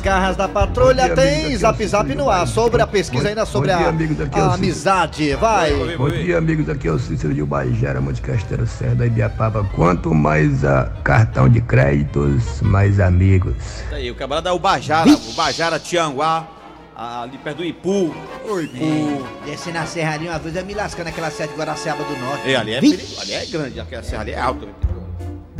Nas 0.00 0.02
Garras 0.02 0.36
da 0.36 0.48
Patrulha. 0.48 1.08
Bom 1.08 1.14
dia, 1.14 1.16
Tem 1.16 1.44
amigos, 1.44 1.60
Zap 1.60 1.82
é 1.82 1.84
o 1.84 1.88
Zap 1.88 2.14
no 2.14 2.30
ar 2.30 2.46
sobre 2.46 2.80
a 2.80 2.86
pesquisa 2.86 3.28
ainda 3.28 3.44
sobre 3.44 3.70
Bom 3.70 3.78
dia, 3.78 3.86
a, 3.86 3.90
amigos, 3.90 4.20
aqui 4.20 4.38
é 4.38 4.42
o 4.42 4.44
a 4.46 4.54
amizade. 4.54 5.34
Vai! 5.34 5.96
Bom 5.96 6.08
dia, 6.08 6.38
amigos. 6.38 6.68
Aqui 6.70 6.88
é 6.88 6.92
o 6.92 6.98
Cícero 6.98 7.34
de 7.34 7.42
Ubajara, 7.42 8.00
Monte 8.00 8.22
Castelo 8.22 8.66
Serra 8.66 8.94
da 8.94 9.06
Ibiapaba. 9.06 9.62
Quanto 9.74 10.14
mais 10.14 10.64
a 10.64 10.90
cartão 11.04 11.48
de 11.48 11.60
créditos, 11.60 12.62
mais 12.62 12.98
amigos. 12.98 13.54
Isso 13.58 13.94
aí, 13.94 14.10
o 14.10 14.14
camarada 14.14 14.48
é 14.48 14.52
o 14.52 14.58
Bajara, 14.58 15.10
o 15.10 15.32
Bajara 15.34 15.78
Tianguá, 15.78 16.48
ali 16.96 17.36
perto 17.36 17.58
do 17.58 17.64
Ipu. 17.64 18.14
Ô, 18.48 18.58
Ipu. 18.58 19.26
Descendo 19.44 19.78
a 19.78 19.86
serraria 19.86 20.30
uma 20.30 20.38
vez, 20.38 20.56
eu 20.56 20.64
me 20.64 20.72
lascando 20.72 21.10
naquela 21.10 21.30
serra 21.30 21.48
de 21.50 21.58
Guaraciaba 21.58 22.02
do 22.04 22.16
Norte. 22.18 22.50
É, 22.50 22.56
ali 22.56 22.72
é, 22.72 22.80
perigo, 22.80 23.20
ali 23.20 23.32
é 23.32 23.44
grande, 23.44 23.80
aquela 23.80 24.02
serra 24.02 24.22
ali 24.22 24.32
é 24.32 24.40
alta. 24.40 24.66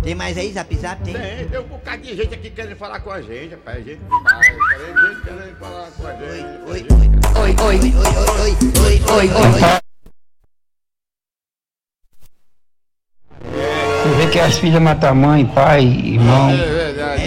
Tem 0.02 0.14
mais 0.14 0.36
aí, 0.38 0.50
Zap 0.52 0.74
Zap? 0.76 1.02
Tem? 1.04 1.12
Tem, 1.12 1.46
tem 1.46 1.60
um 1.60 1.64
bocado 1.64 2.02
de 2.02 2.16
gente 2.16 2.34
aqui 2.34 2.48
querendo 2.50 2.76
falar 2.76 3.00
com 3.00 3.10
a 3.10 3.20
gente, 3.20 3.50
rapaz. 3.50 3.84
Gente 3.84 4.00
demais. 4.00 4.46
Tem 4.46 5.08
gente 5.08 5.20
querendo 5.22 5.56
falar 5.58 5.88
com 5.90 6.06
a 6.06 6.12
gente. 6.12 6.46
Oi, 6.66 6.86
Oi, 7.36 7.56
oi. 7.56 7.56
oi, 7.56 7.56
oi, 7.60 7.78
oi, 7.80 8.56
oi, 8.80 9.02
Oi, 9.12 9.30
oi. 9.30 9.80
Você 14.02 14.08
vê 14.16 14.26
que 14.28 14.40
as 14.40 14.58
filhas 14.58 14.80
matam 14.80 15.14
mãe, 15.14 15.44
pai, 15.44 15.84
irmão, 15.84 16.50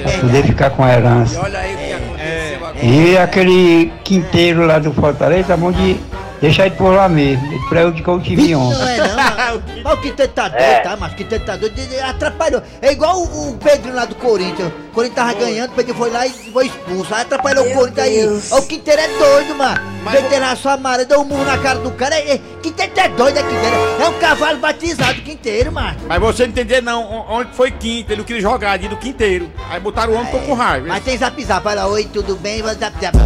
pra 0.02 0.20
poder 0.20 0.44
ficar 0.44 0.70
com 0.72 0.84
a 0.84 0.94
herança. 0.94 1.40
Olha 1.42 1.60
aí 1.60 1.76
o 1.76 1.78
que 1.78 1.94
aconteceu 1.94 2.56
agora. 2.66 2.86
E 2.86 3.18
aquele 3.20 3.94
quinteiro 4.04 4.66
lá 4.66 4.80
do 4.80 4.92
Fortaleza, 4.92 5.50
tá 5.50 5.58
bom 5.58 5.72
de 5.72 5.96
deixar 6.42 6.66
ele 6.66 6.76
por 6.76 6.92
lá 6.96 7.08
mesmo. 7.08 7.46
Ele 7.54 7.70
prejudicou 7.70 8.16
o 8.16 8.20
time 8.20 8.56
ontem. 8.56 8.80
Não 8.80 8.88
é 8.88 8.98
não. 8.98 9.43
Mas 9.84 9.94
o 9.94 9.98
Quinteto 9.98 10.34
tá 10.34 10.48
doido, 10.48 10.84
tá? 10.84 10.98
Mas 10.98 11.12
o 11.14 11.16
Quinteto 11.16 11.46
tá 11.46 11.56
doido, 11.56 11.76
atrapalhou. 12.04 12.62
É 12.82 12.92
igual 12.92 13.20
o, 13.22 13.52
o 13.52 13.58
Pedrinho 13.58 13.96
lá 13.96 14.06
do 14.06 14.16
Corinthians. 14.16 14.72
O 14.90 14.94
Corinthians 14.94 15.28
tava 15.28 15.34
ganhando, 15.40 15.72
o 15.72 15.74
Pedrinho 15.74 15.98
foi 15.98 16.10
lá 16.10 16.26
e 16.26 16.32
foi 16.32 16.68
expulso. 16.68 17.14
Aí 17.14 17.22
atrapalhou 17.22 17.68
o 17.68 17.74
Corinthians 17.74 18.08
aí. 18.08 18.42
Ó, 18.52 18.60
O 18.60 18.62
Quinteiro 18.64 19.02
é 19.02 19.08
doido, 19.08 19.56
mano. 19.56 19.94
Veio 20.12 20.40
na 20.40 20.56
sua 20.56 20.76
mara, 20.78 21.06
deu 21.06 21.22
um 21.22 21.26
murro 21.26 21.46
na 21.46 21.58
cara 21.58 21.80
do 21.80 21.92
cara. 21.92 22.16
É, 22.16 22.34
é, 22.34 22.42
Quinteiro 22.62 22.92
é 22.96 23.10
doido, 23.10 23.38
é 23.38 23.44
Quinteiro. 23.44 23.76
É 24.02 24.10
um 24.10 24.20
cavalo 24.20 24.60
batizado, 24.60 25.22
Quinteiro, 25.22 25.72
mano. 25.72 25.98
Mas 26.08 26.20
você 26.20 26.44
não 26.44 26.50
entendeu 26.50 26.82
não, 26.82 27.26
onde 27.30 27.54
foi 27.54 27.72
quinto, 27.72 28.12
ele 28.12 28.20
não 28.20 28.26
queria 28.26 28.42
jogar 28.42 28.72
ali 28.72 28.88
do 28.88 28.98
quinteiro. 28.98 29.52
Aí 29.70 29.80
botaram 29.80 30.14
o 30.14 30.16
homem 30.16 30.26
ficou 30.26 30.42
com 30.42 30.54
raiva. 30.54 30.88
Mas 30.88 31.04
tem 31.04 31.18
zap 31.18 31.44
zap, 31.44 31.66
lá, 31.66 31.88
oi, 31.88 32.06
tudo 32.06 32.36
bem? 32.36 32.62
Zap 32.62 33.00
zap 33.02 33.18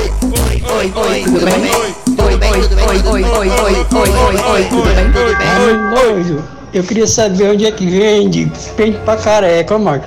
oi, 0.00 0.92
oi, 0.94 1.24
tudo 1.24 1.44
bem? 1.44 1.70
oi, 1.74 1.94
oi, 2.18 2.34
oi, 2.34 2.52
oi, 2.52 2.62
tudo 2.62 2.76
bem, 2.76 2.86
oi, 2.88 2.98
oi, 3.04 3.24
oi, 3.24 3.50
oi, 3.50 3.50
oi, 3.50 3.80
oi, 3.90 4.10
oi, 4.10 4.46
oi, 4.46 4.68
oi, 4.72 5.36
Oi, 5.66 5.74
noivo, 5.76 6.44
eu 6.72 6.82
queria 6.84 7.06
saber 7.06 7.50
onde 7.50 7.66
é 7.66 7.72
que 7.72 7.86
vende 7.86 8.50
pente 8.76 8.98
pra 9.00 9.16
careca, 9.16 9.76
oi, 9.76 9.84
oi, 9.84 10.00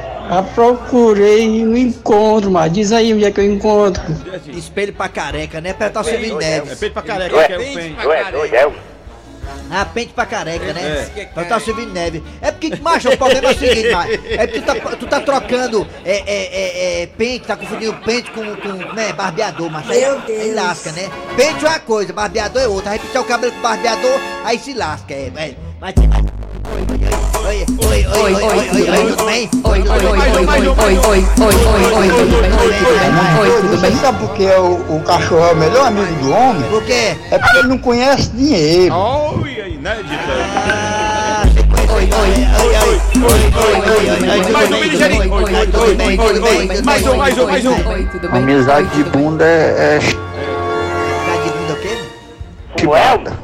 procurei 0.56 1.48
oi, 1.48 1.68
oi, 1.68 1.80
encontro, 1.80 2.50
mas 2.50 2.72
diz 2.72 2.92
aí 2.92 3.14
onde 3.14 3.26
é 3.26 3.32
que 3.32 3.40
eu 3.40 3.46
encontro. 3.46 4.04
Espelho 4.48 4.94
pra 4.94 5.10
careca, 5.10 5.62
né? 5.62 5.74
Pra 5.74 5.90
tá 5.90 6.04
subindo 6.04 6.42
É 6.42 6.62
oi, 6.62 6.90
pra 6.90 7.02
careca, 7.02 7.36
é 7.36 7.58
o 7.58 7.74
pente. 7.74 8.93
Ah, 9.70 9.86
pente 9.86 10.14
pra 10.14 10.26
careca, 10.26 10.74
né? 10.74 11.10
É. 11.16 11.26
Pra 11.26 11.46
tá 11.46 11.60
subindo 11.60 11.92
neve. 11.92 12.24
É 12.42 12.52
porque, 12.52 12.76
macho, 12.78 13.10
o 13.10 13.18
problema 13.18 13.50
é 13.50 13.52
o 13.52 13.58
seguinte, 13.58 13.92
macho. 13.92 14.12
É 14.12 14.48
porque 14.48 14.62
tu 14.62 14.66
tá, 14.66 14.96
tu 14.96 15.08
tá 15.08 15.20
trocando 15.20 15.88
é, 16.06 16.18
é, 16.18 16.24
é, 16.28 17.04
é, 17.04 17.08
pente, 17.08 17.46
tá 17.46 17.56
confundindo 17.56 17.94
pente 18.06 18.32
com, 18.32 18.56
com 18.56 18.94
né, 18.94 19.14
barbeador, 19.14 19.70
macho. 19.70 19.92
Aí, 19.92 20.02
Meu 20.02 20.16
aí 20.16 20.22
Deus. 20.28 20.56
lasca, 20.56 20.92
né? 20.92 21.10
Pente 21.36 21.66
é 21.66 21.70
uma 21.70 21.80
coisa, 21.80 22.14
barbeador 22.14 22.62
é 22.62 22.68
outra. 22.68 22.92
Aí 22.92 23.00
pintar 23.00 23.22
o 23.22 23.26
cabelo 23.26 23.52
com 23.54 23.62
barbeador, 23.62 24.20
aí 24.44 24.60
se 24.60 24.74
lasca. 24.74 25.14
É, 25.14 25.32
é. 25.36 25.56
Mas 25.80 25.94
tem. 25.94 26.10
Você 33.70 33.92
sabe 33.98 34.20
por 34.20 34.34
que 34.34 34.46
o, 34.46 34.96
o 34.96 35.04
cachorro 35.04 35.46
é 35.46 35.52
o 35.52 35.56
melhor 35.56 35.88
amigo 35.88 36.14
do 36.16 36.32
homem? 36.32 36.64
Por 36.70 36.84
quê? 36.84 37.18
É 37.32 37.38
porque 37.38 37.58
ele 37.58 37.68
não 37.68 37.78
conhece 37.78 38.30
dinheiro. 38.32 38.94
oi, 38.96 39.58
oi, 42.06 42.40
Mais 46.84 47.06
um, 47.06 47.12
oi, 47.12 47.18
Mais 47.18 47.38
um, 47.38 47.46
mais 47.46 47.66
um, 47.66 47.72
oi, 47.74 47.94
oi, 47.94 48.08
Amizade 48.32 48.88
de 48.90 49.04
bunda 49.04 49.46
é. 49.46 50.00
Amizade 50.00 51.44
de 51.44 51.50
bunda 51.50 51.74
o 51.74 51.76
quê? 51.82 51.98
Moeda? 52.86 53.43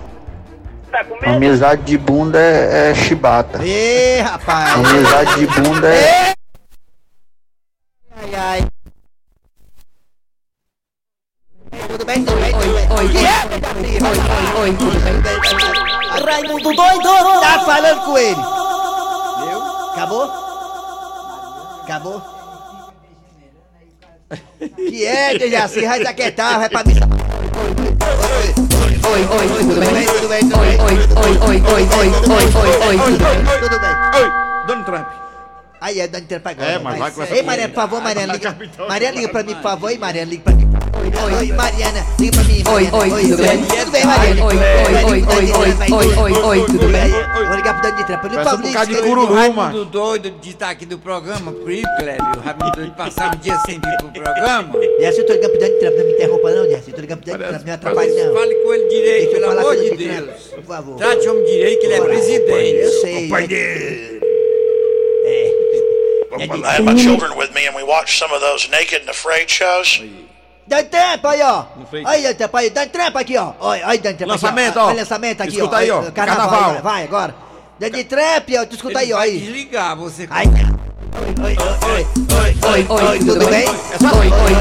É 0.93 1.03
chibata. 1.03 1.29
Amizade 1.29 1.83
de 1.83 1.97
bunda 1.97 2.39
é, 2.39 2.91
é 2.91 2.95
chibata. 2.95 3.65
Ê, 3.65 4.21
rapaz. 4.21 4.73
Amizade 4.73 5.35
de 5.35 5.47
bunda 5.47 5.87
é. 5.93 6.33
Ai, 8.15 8.35
ai. 8.35 8.67
Tudo 11.87 12.05
bem, 12.05 12.23
tudo 12.23 12.39
bem, 12.39 12.51
tudo 12.51 12.73
bem. 12.73 12.87
Oi, 12.91 13.07
oi, 13.07 13.29
oi, 14.01 14.61
oi, 14.61 14.75
tudo 14.75 14.99
bem? 15.01 15.19
Raimundo 16.25 16.73
doido! 16.73 17.41
Tá 17.41 17.59
falando 17.65 18.05
com 18.05 18.17
ele! 18.17 18.35
Viu? 18.35 19.61
Acabou? 19.91 20.31
Acabou? 21.83 22.21
Que 24.75 25.05
é, 25.05 25.37
Dejaci? 25.37 25.85
Vai 25.85 25.99
desaquietar, 25.99 26.59
vai 26.59 26.69
pra 26.69 26.83
missa. 26.83 27.07
Oi, 28.19 29.21
oi, 29.25 29.47
tudo 29.47 29.79
bem? 29.79 30.05
Tudo 30.05 30.27
bem. 30.27 30.43
Oi, 30.43 30.77
oi, 30.79 30.97
oi, 31.17 31.61
oi, 31.61 31.83
oi, 31.83 32.09
oi, 32.29 32.45
oi, 32.59 32.87
oi, 32.87 32.97
tudo 32.99 33.19
bem? 33.19 33.59
Tudo 33.59 33.79
bem. 33.79 34.21
Oi, 34.21 34.29
Donald 34.67 34.85
Trump. 34.85 35.07
Aí 35.81 35.99
é 36.01 36.07
da 36.07 36.19
Trump. 36.19 36.45
É, 36.59 36.77
mas 36.79 36.99
vai 36.99 37.11
com 37.11 37.23
essa 37.23 37.35
Ei, 37.35 37.41
Maria, 37.41 37.69
por 37.69 37.75
favor, 37.75 38.01
Maria 38.01 38.25
liga. 38.25 38.57
Mariana, 38.87 39.15
liga 39.15 39.29
pra 39.29 39.43
mim, 39.43 39.53
por 39.55 39.63
favor. 39.63 39.91
e 39.91 39.97
Maria 39.97 40.25
liga 40.25 40.43
pra 40.43 40.53
mim. 40.53 40.68
Oi, 40.95 41.35
oi, 41.37 41.47
Mariana, 41.53 42.05
liga 42.19 42.31
pra 42.33 42.43
mim. 42.43 42.63
Oi, 42.67 42.83
Mariana. 42.89 43.15
oi, 43.15 43.21
tudo 43.21 43.37
bem? 43.37 43.63
Tudo 43.65 43.91
bem, 43.91 44.05
Mariana? 44.05 44.45
Oi, 44.45 44.55
oi, 44.55 44.63
oi, 45.05 45.23
oi, 45.23 45.51
oi, 45.53 45.91
oi, 45.91 46.15
oi, 46.17 46.31
oi, 46.41 46.65
tudo 46.65 46.87
bem? 46.89 47.09
Vou 47.47 47.55
ligar 47.55 47.73
pro 47.79 47.83
Dani 47.91 48.05
Trump. 48.05 48.23
Liga 48.23 48.43
Parece 48.43 48.43
pra 48.43 48.55
um 48.55 48.61
bocado 48.71 48.93
de 48.93 49.01
cururu, 49.01 49.33
Raimundo 49.33 49.55
mano. 49.61 49.85
doido 49.85 50.31
de 50.31 50.49
estar 50.49 50.69
aqui 50.71 50.85
no 50.85 50.97
programa, 50.97 51.51
por 51.51 51.71
isso, 51.71 51.87
Clébio, 51.97 52.25
o 52.37 52.39
Raimundo 52.41 52.71
doido 52.75 52.91
passava 52.95 53.35
o 53.35 53.37
dia 53.37 53.57
sem 53.65 53.75
vir 53.79 53.97
pro 53.97 54.11
programa. 54.11 54.73
Jesse, 54.99 55.19
eu 55.19 55.25
tô 55.25 55.33
ligando 55.33 55.51
pro 55.51 55.59
Dani 55.59 55.79
Trump, 55.79 55.95
não 55.95 56.05
me 56.05 56.11
interrompa 56.13 56.51
não, 56.51 56.69
Jesse. 56.69 56.89
Eu 56.89 56.95
tô 56.95 57.01
ligando 57.01 57.19
pro 57.19 57.31
Dani 57.31 57.43
Trump, 57.43 57.57
não 57.59 57.65
me 57.65 57.71
atrapalhe 57.71 58.11
não. 58.23 58.33
Fale 58.33 58.55
com 58.55 58.73
ele 58.73 58.87
direito, 58.89 59.35
eu 59.35 59.41
pelo 59.41 59.59
amor 59.59 59.75
de 59.75 59.89
Deus. 59.91 60.41
Por 60.55 60.63
favor. 60.63 60.97
Trate 60.97 61.27
o 61.27 61.31
homem 61.31 61.45
direito, 61.45 61.79
que 61.79 61.85
ele 61.85 61.93
é 61.93 61.97
Eu 61.99 62.05
presidente. 62.05 62.89
sei. 63.01 63.29
É. 65.25 65.59
I 66.31 66.45
have 66.45 66.83
my 66.83 66.95
children 66.95 67.35
with 67.37 67.51
me, 67.53 67.67
and 67.67 67.75
we 67.75 67.83
watch 67.83 68.17
some 68.17 68.31
of 68.33 68.39
those 68.41 68.69
naked 68.69 69.01
and 69.03 69.09
afraid 69.09 69.49
shows. 69.49 70.01
Dá 70.69 70.83
trampo 70.83 71.27
aí, 71.27 71.41
ó. 71.41 71.65
Aí, 72.05 72.21
dá 72.21 72.33
trampo 72.35 72.57
aí, 72.57 72.69
dá 72.69 72.83
aqui, 73.19 73.35
ó. 73.37 73.53
Olha, 73.59 73.87
aí, 73.87 73.97
dá 73.97 74.13
Lançamento, 74.23 74.77
ó. 74.77 74.89
ó. 74.89 74.91
Lançamento 74.93 75.41
aqui, 75.41 75.53
Escuta 75.53 75.77
ó. 75.77 75.79
aí, 75.79 75.89
ó. 75.89 76.11
Carnaval. 76.11 76.49
Carnaval. 76.49 76.81
Vai, 76.83 77.03
agora. 77.05 77.35
Dá 77.79 77.89
de 77.89 78.03
trampo, 78.03 78.51
ó. 78.55 78.65
Tu 78.67 78.75
escuta 78.75 78.99
aí, 78.99 79.11
ó. 79.11 79.17
Aí. 79.17 79.39
Desligar, 79.39 79.95
você. 79.95 80.29
Oi, 80.29 80.45
oi, 81.43 81.57
oi, 82.69 82.87
oi, 82.87 83.03
oi, 83.03 83.19
tudo 83.19 83.47
bem? 83.49 83.65
Oi, 83.67 84.29
oi, 84.29 84.53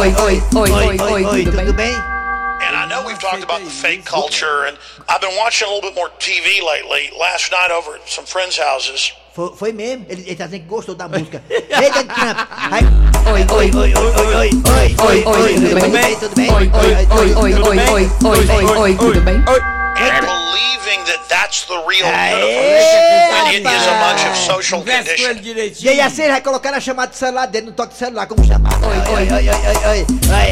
oi, 0.00 0.14
oi, 0.24 0.70
oi, 0.70 0.96
oi, 1.12 1.24
oi, 1.26 1.44
tudo 1.44 1.72
bem? 1.74 1.92
And 1.92 2.74
I 2.74 2.86
know 2.88 3.06
we've 3.06 3.18
talked 3.20 3.44
about 3.44 3.62
the 3.62 3.70
fake 3.70 4.06
culture, 4.06 4.64
and 4.64 4.78
I've 5.06 5.20
been 5.20 5.36
watching 5.36 5.68
a 5.68 5.70
little 5.70 5.90
bit 5.90 5.94
more 5.94 6.08
TV 6.18 6.62
lately. 6.66 7.10
Last 7.20 7.52
night 7.52 7.70
over 7.70 7.96
at 7.96 8.08
some 8.08 8.24
friends' 8.24 8.56
houses. 8.56 9.12
Foi, 9.36 9.52
foi 9.54 9.70
mesmo? 9.70 10.06
Ele, 10.08 10.22
ele 10.22 10.34
tá 10.34 10.46
dizendo 10.46 10.62
que 10.62 10.66
gostou 10.66 10.94
da 10.94 11.06
música. 11.06 11.42
Ei, 11.50 11.90
Dan 11.90 12.06
Trump. 12.06 12.38
Oi, 13.26 13.44
oi, 13.54 13.70
oi, 13.70 13.70
oi, 13.76 13.94
oi, 13.94 14.34
oi, 14.34 14.96
oi, 14.98 15.24
oi, 15.24 15.24
oi, 15.26 15.54
tudo 15.54 15.90
bem? 15.90 16.16
Tudo 16.16 16.34
bem? 16.34 16.50
Oi, 16.50 16.70
oi, 16.72 17.04
oi, 17.10 17.34
oi, 17.34 17.52
oi, 17.52 17.78
oi, 17.84 18.10
oi, 18.24 18.64
oi, 18.64 18.78
oi, 18.78 18.96
tudo 18.96 19.20
bem? 19.20 19.75
And 19.98 20.26
believing 20.26 21.04
that 21.06 21.26
that's 21.28 21.64
the 21.64 21.78
real 21.88 22.04
Aê, 22.06 23.54
it 23.56 23.66
is 23.66 23.86
a 23.86 23.94
bunch 23.98 24.26
of 24.28 24.36
social 24.36 24.80
Conversa 24.80 25.04
com 25.04 25.10
ele 25.22 25.26
conditioning. 25.28 25.40
direitinho. 25.42 25.86
E 25.86 25.88
aí 25.88 26.00
assim 26.02 26.22
ele 26.22 26.32
vai 26.32 26.40
colocar 26.42 26.70
na 26.70 26.80
chamada 26.80 27.12
do 27.12 27.16
celular 27.16 27.46
dele, 27.46 27.66
no 27.66 27.72
toque 27.72 27.92
de 27.94 27.98
celular, 27.98 28.26
como 28.26 28.44
chamar. 28.44 28.72
Oi, 28.84 28.96
oi, 29.14 29.28
oi, 29.32 29.48
oi, 29.48 29.48
oi, 29.48 30.06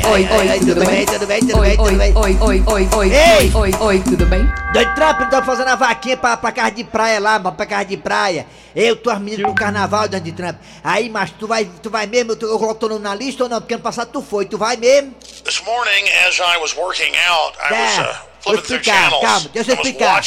oi, 0.06 0.28
Oi, 0.32 0.48
oi, 0.50 0.58
tudo 0.60 0.84
bem? 0.86 1.04
tudo 1.06 1.26
bem, 1.26 1.40
tudo 1.40 1.58
Oi, 1.58 1.68
bem, 1.68 1.78
oi, 1.78 1.88
tudo 1.88 1.98
bem. 1.98 2.12
oi, 2.16 2.36
oi, 2.40 2.62
oi, 2.66 2.88
oi, 2.94 3.10
oi, 3.12 3.52
oi, 3.54 3.70
oi, 3.80 4.00
tudo 4.00 4.26
bem? 4.26 4.48
Doido 4.72 4.94
Trump, 4.94 5.20
então 5.20 5.44
fazendo 5.44 5.68
a 5.68 5.76
vaquinha 5.76 6.16
pra, 6.16 6.36
pra 6.38 6.50
casa 6.50 6.70
de 6.72 6.84
praia 6.84 7.20
lá, 7.20 7.38
mano, 7.38 7.54
pra 7.56 7.66
casa 7.66 7.84
de 7.84 7.96
praia. 7.98 8.46
Eu, 8.74 8.96
tu 8.96 9.10
as 9.10 9.18
meninas 9.20 9.42
pro 9.44 9.54
carnaval, 9.54 10.08
Donald 10.08 10.32
Trump. 10.32 10.56
Aí, 10.82 11.08
mas 11.10 11.30
tu 11.32 11.46
vai, 11.46 11.64
tu 11.82 11.90
vai 11.90 12.06
mesmo, 12.06 12.32
eu, 12.32 12.48
eu 12.50 12.58
coloco 12.58 12.80
teu 12.80 12.88
nome 12.88 13.02
na 13.02 13.14
lista 13.14 13.44
ou 13.44 13.48
não? 13.48 13.60
Porque 13.60 13.74
ano 13.74 13.82
passado 13.82 14.08
tu 14.10 14.22
foi, 14.22 14.46
tu 14.46 14.56
vai 14.58 14.76
mesmo? 14.76 15.14
This 15.44 15.60
morning, 15.64 16.08
as 16.26 16.38
I 16.40 16.56
was 16.60 16.74
working 16.74 17.12
out, 17.28 17.56
I 17.58 17.72
was 17.72 17.94
Tá. 17.96 18.02
uh, 18.02 18.33
flipping 18.44 18.62
through 18.62 18.76
explicar, 18.80 19.10
channels 19.10 19.22
calma, 19.22 19.48
deixa 19.52 19.70
eu 19.70 19.74
explicar. 19.74 20.22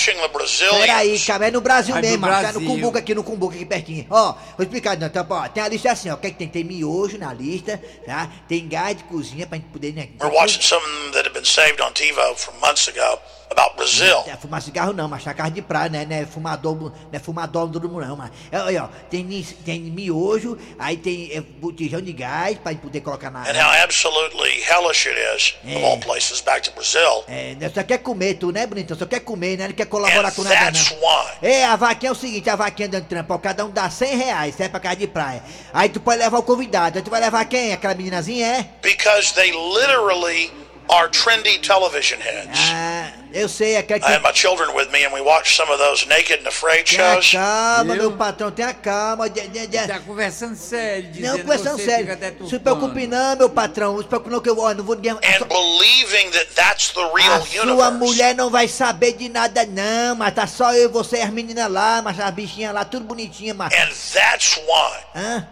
Peraí, 0.82 1.20
cara, 1.20 1.48
é 1.48 1.52
no 1.52 1.62
Brasil 1.62 1.94
pro 1.94 2.02
mesmo, 2.02 2.28
tá 2.28 2.28
no 2.28 2.42
Brasil. 2.42 2.68
Cumbuca 2.68 3.00
aqui, 3.00 3.16
no 3.16 3.24
Cumbuca 3.24 3.56
aqui 3.56 3.66
pertinho. 3.66 4.06
Ó, 4.10 4.34
vou 4.58 4.64
explicar, 4.64 4.98
Trump, 4.98 5.32
ó, 5.32 5.48
tem 5.48 5.64
a 5.64 5.68
lista 5.68 5.92
assim, 5.92 6.10
ó, 6.10 6.16
o 6.16 6.18
que 6.18 6.28
é 6.28 6.32
que 6.32 6.38
tem? 6.38 6.48
Tem 6.48 6.64
miojo 6.64 7.18
na 7.18 7.34
lista, 7.34 7.82
tá? 8.06 8.30
Tem 8.48 8.68
gás 8.68 8.98
de 8.98 9.04
cozinha 9.04 9.46
pra 9.46 9.58
gente 9.58 9.68
poder, 9.68 9.94
né? 9.94 10.10
We're 10.20 10.36
watching 10.36 10.62
something 10.62 11.12
that 11.12 11.28
had 11.28 11.34
been 11.34 11.46
saved 11.46 11.82
on 11.82 11.94
TiVo 11.94 12.36
from 12.36 12.60
months 12.60 12.88
ago 12.88 13.20
about 13.52 13.76
Brazil. 13.76 14.24
Não 14.26 14.34
é 14.34 14.38
fumar 14.38 14.62
cigarro 14.62 14.94
não, 14.94 15.08
mas 15.08 15.24
carro 15.24 15.52
de 15.52 15.62
praia, 15.62 15.90
né? 15.90 16.06
Não 16.06 16.16
é 16.16 16.26
fumador, 16.26 16.76
não 16.76 16.94
é 17.12 17.20
fumador 17.20 17.68
do 17.68 17.82
mundo 17.90 18.06
não, 18.06 18.16
mas. 18.16 18.32
É, 18.52 18.60
Olha, 18.60 18.84
ó, 18.86 18.88
tem, 19.10 19.26
tem 19.66 19.80
miojo, 19.82 20.58
aí 20.78 20.98
tem 20.98 21.32
é, 21.34 21.42
botijão 21.42 22.02
de 22.02 22.12
gás 22.14 22.58
pra 22.58 22.74
poder 22.76 23.02
colocar 23.02 23.30
na. 23.30 23.42
And 23.42 23.54
how 23.54 23.84
absolutely 23.84 24.62
hellish 24.62 25.08
it 25.08 25.18
is, 25.36 25.56
of 25.76 25.84
all 25.84 25.98
places, 26.00 26.42
back 26.42 26.62
to 26.64 26.72
Brazil. 26.72 27.24
É, 27.28 27.56
né, 27.56 27.72
só 27.74 27.84
quer 27.84 28.00
comer, 28.00 28.36
tu, 28.36 28.52
né, 28.52 28.66
bonitão? 28.66 28.98
Só 28.98 29.06
quer 29.06 29.22
comer, 29.22 29.58
né? 29.58 29.68
Não 29.68 29.76
quer 29.76 29.86
colaborar 29.86 30.30
And 30.30 30.32
com 30.32 30.44
nada, 30.44 30.56
that's 30.56 30.92
não. 30.92 30.98
why. 31.00 31.28
É, 31.42 31.66
a 31.66 31.76
vaquinha 31.76 32.10
é 32.10 32.12
o 32.12 32.16
seguinte, 32.16 32.50
a 32.50 32.56
vaquinha 32.56 32.90
dando 32.90 33.06
trampo, 33.06 33.34
ó, 33.34 33.38
cada 33.38 33.66
um 33.66 33.70
dá 33.70 33.90
100 33.90 34.16
reais, 34.18 34.56
certo? 34.56 34.72
Pra 34.72 34.80
casa 34.80 34.96
de 34.98 35.08
praia. 35.08 35.44
Aí 35.74 35.90
tu 35.90 36.00
pode 36.00 36.20
levar 36.20 36.38
o 36.38 36.44
convidado, 36.44 36.98
aí 36.98 37.04
tu 37.04 37.10
vai 37.12 37.22
levar 37.22 37.44
quem? 37.46 37.74
Aquela 37.74 37.94
meninazinha, 37.94 38.48
é? 38.48 38.70
Because 38.82 39.34
they 39.34 39.52
literally 39.52 40.52
are 40.90 41.10
trendy 41.10 41.60
television 41.60 42.20
heads. 42.20 42.60
Ah, 42.72 43.12
eu 43.42 43.50
sei, 43.50 43.78
aquela 43.78 44.00
que... 44.00 44.06
I 44.08 44.16
had 44.16 44.22
my 44.24 44.34
children 44.34 44.70
with 44.76 44.90
me, 44.92 45.06
and 45.06 45.14
we 45.14 45.22
watched 45.22 45.56
some 45.56 45.72
of 45.72 45.78
those 45.80 46.06
naked 46.08 46.42
and 46.42 46.48
afraid 46.48 46.86
Tenha 46.86 47.14
shows. 47.14 47.32
calma, 47.32 47.94
Viu? 47.94 48.04
meu 48.04 48.12
patrão, 48.18 48.52
tenha 48.52 48.74
calma. 48.74 49.30
De, 49.30 49.48
de, 49.48 49.68
de... 49.68 49.88
Tá 49.88 50.00
conversando 50.00 50.56
sério, 50.56 51.12
dizendo 51.12 51.32
Não, 51.38 51.40
conversando 51.40 51.80
sério. 51.80 52.18
Não 52.40 52.50
se 52.50 52.60
preocupe 52.60 53.08
não, 53.08 53.36
meu 53.36 53.50
patrão. 53.50 53.94
Não 53.94 54.02
se 54.02 54.08
preocupe 54.08 54.32
não 54.32 54.42
que 54.42 54.50
eu 54.50 54.60
ó, 54.60 54.74
não 54.74 54.84
vou 54.84 54.96
ninguém... 54.96 55.12
And 55.14 55.46
believing 55.48 56.32
that 56.32 56.48
that's 56.56 56.90
the 56.90 57.02
real 57.14 57.34
A 57.36 57.42
sua 57.46 57.64
universe. 57.64 57.92
mulher 57.98 58.36
não 58.36 58.50
vai 58.50 58.68
saber 58.68 59.14
de 59.14 59.30
nada 59.30 59.66
não, 59.66 60.16
mas 60.16 60.34
tá 60.34 60.48
só 60.48 60.74
eu, 60.74 60.90
você 60.92 61.18
e 61.18 61.22
as 61.22 61.30
meninas 61.30 61.72
lá, 61.72 62.02
mas 62.02 62.20
as 62.20 62.32
bichinhas 62.32 62.74
lá, 62.74 62.84
tudo 62.86 63.06
bonitinha, 63.06 63.54
mas... 63.54 63.74
And 63.74 63.90
that's 64.14 64.58
why. 64.58 65.00
Hã? 65.16 65.48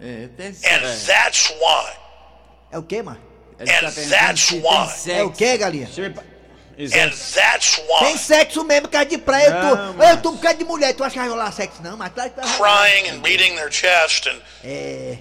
É, 0.00 0.28
And 0.38 1.06
that's 1.06 1.50
why. 1.50 1.92
É 2.72 2.78
o 2.78 2.82
quê, 2.82 3.02
mano? 3.02 3.20
Tá 3.56 3.64
And 3.64 4.08
that's 4.10 4.50
why. 4.50 5.10
É 5.12 5.22
o 5.22 5.30
quê, 5.30 5.56
galinha? 5.56 5.88
And 6.94 7.10
that's 7.34 7.76
Tem 7.76 8.12
why. 8.12 8.18
sexo 8.18 8.64
mesmo, 8.64 8.88
cara 8.88 9.04
de 9.04 9.18
praia. 9.18 9.50
Não, 9.50 9.68
eu 9.70 9.76
tô, 9.76 9.92
mas- 9.98 10.10
eu 10.10 10.16
tô 10.22 10.30
um 10.30 10.36
de 10.58 10.64
mulher. 10.64 10.92
Tu 10.94 11.04
acha 11.04 11.12
que 11.12 11.18
vai 11.18 11.28
rolar 11.28 11.52
sexo 11.52 11.82
não? 11.82 11.96
Mas 11.96 12.12
claro 12.12 12.30
que 12.30 12.40
vai 12.40 12.48
rolar. 12.56 12.82
Crying 12.88 13.08
and 13.10 13.18
beating 13.20 13.54
their 13.54 13.70
chest 13.72 14.26
and 14.28 14.40
É... 14.64 15.16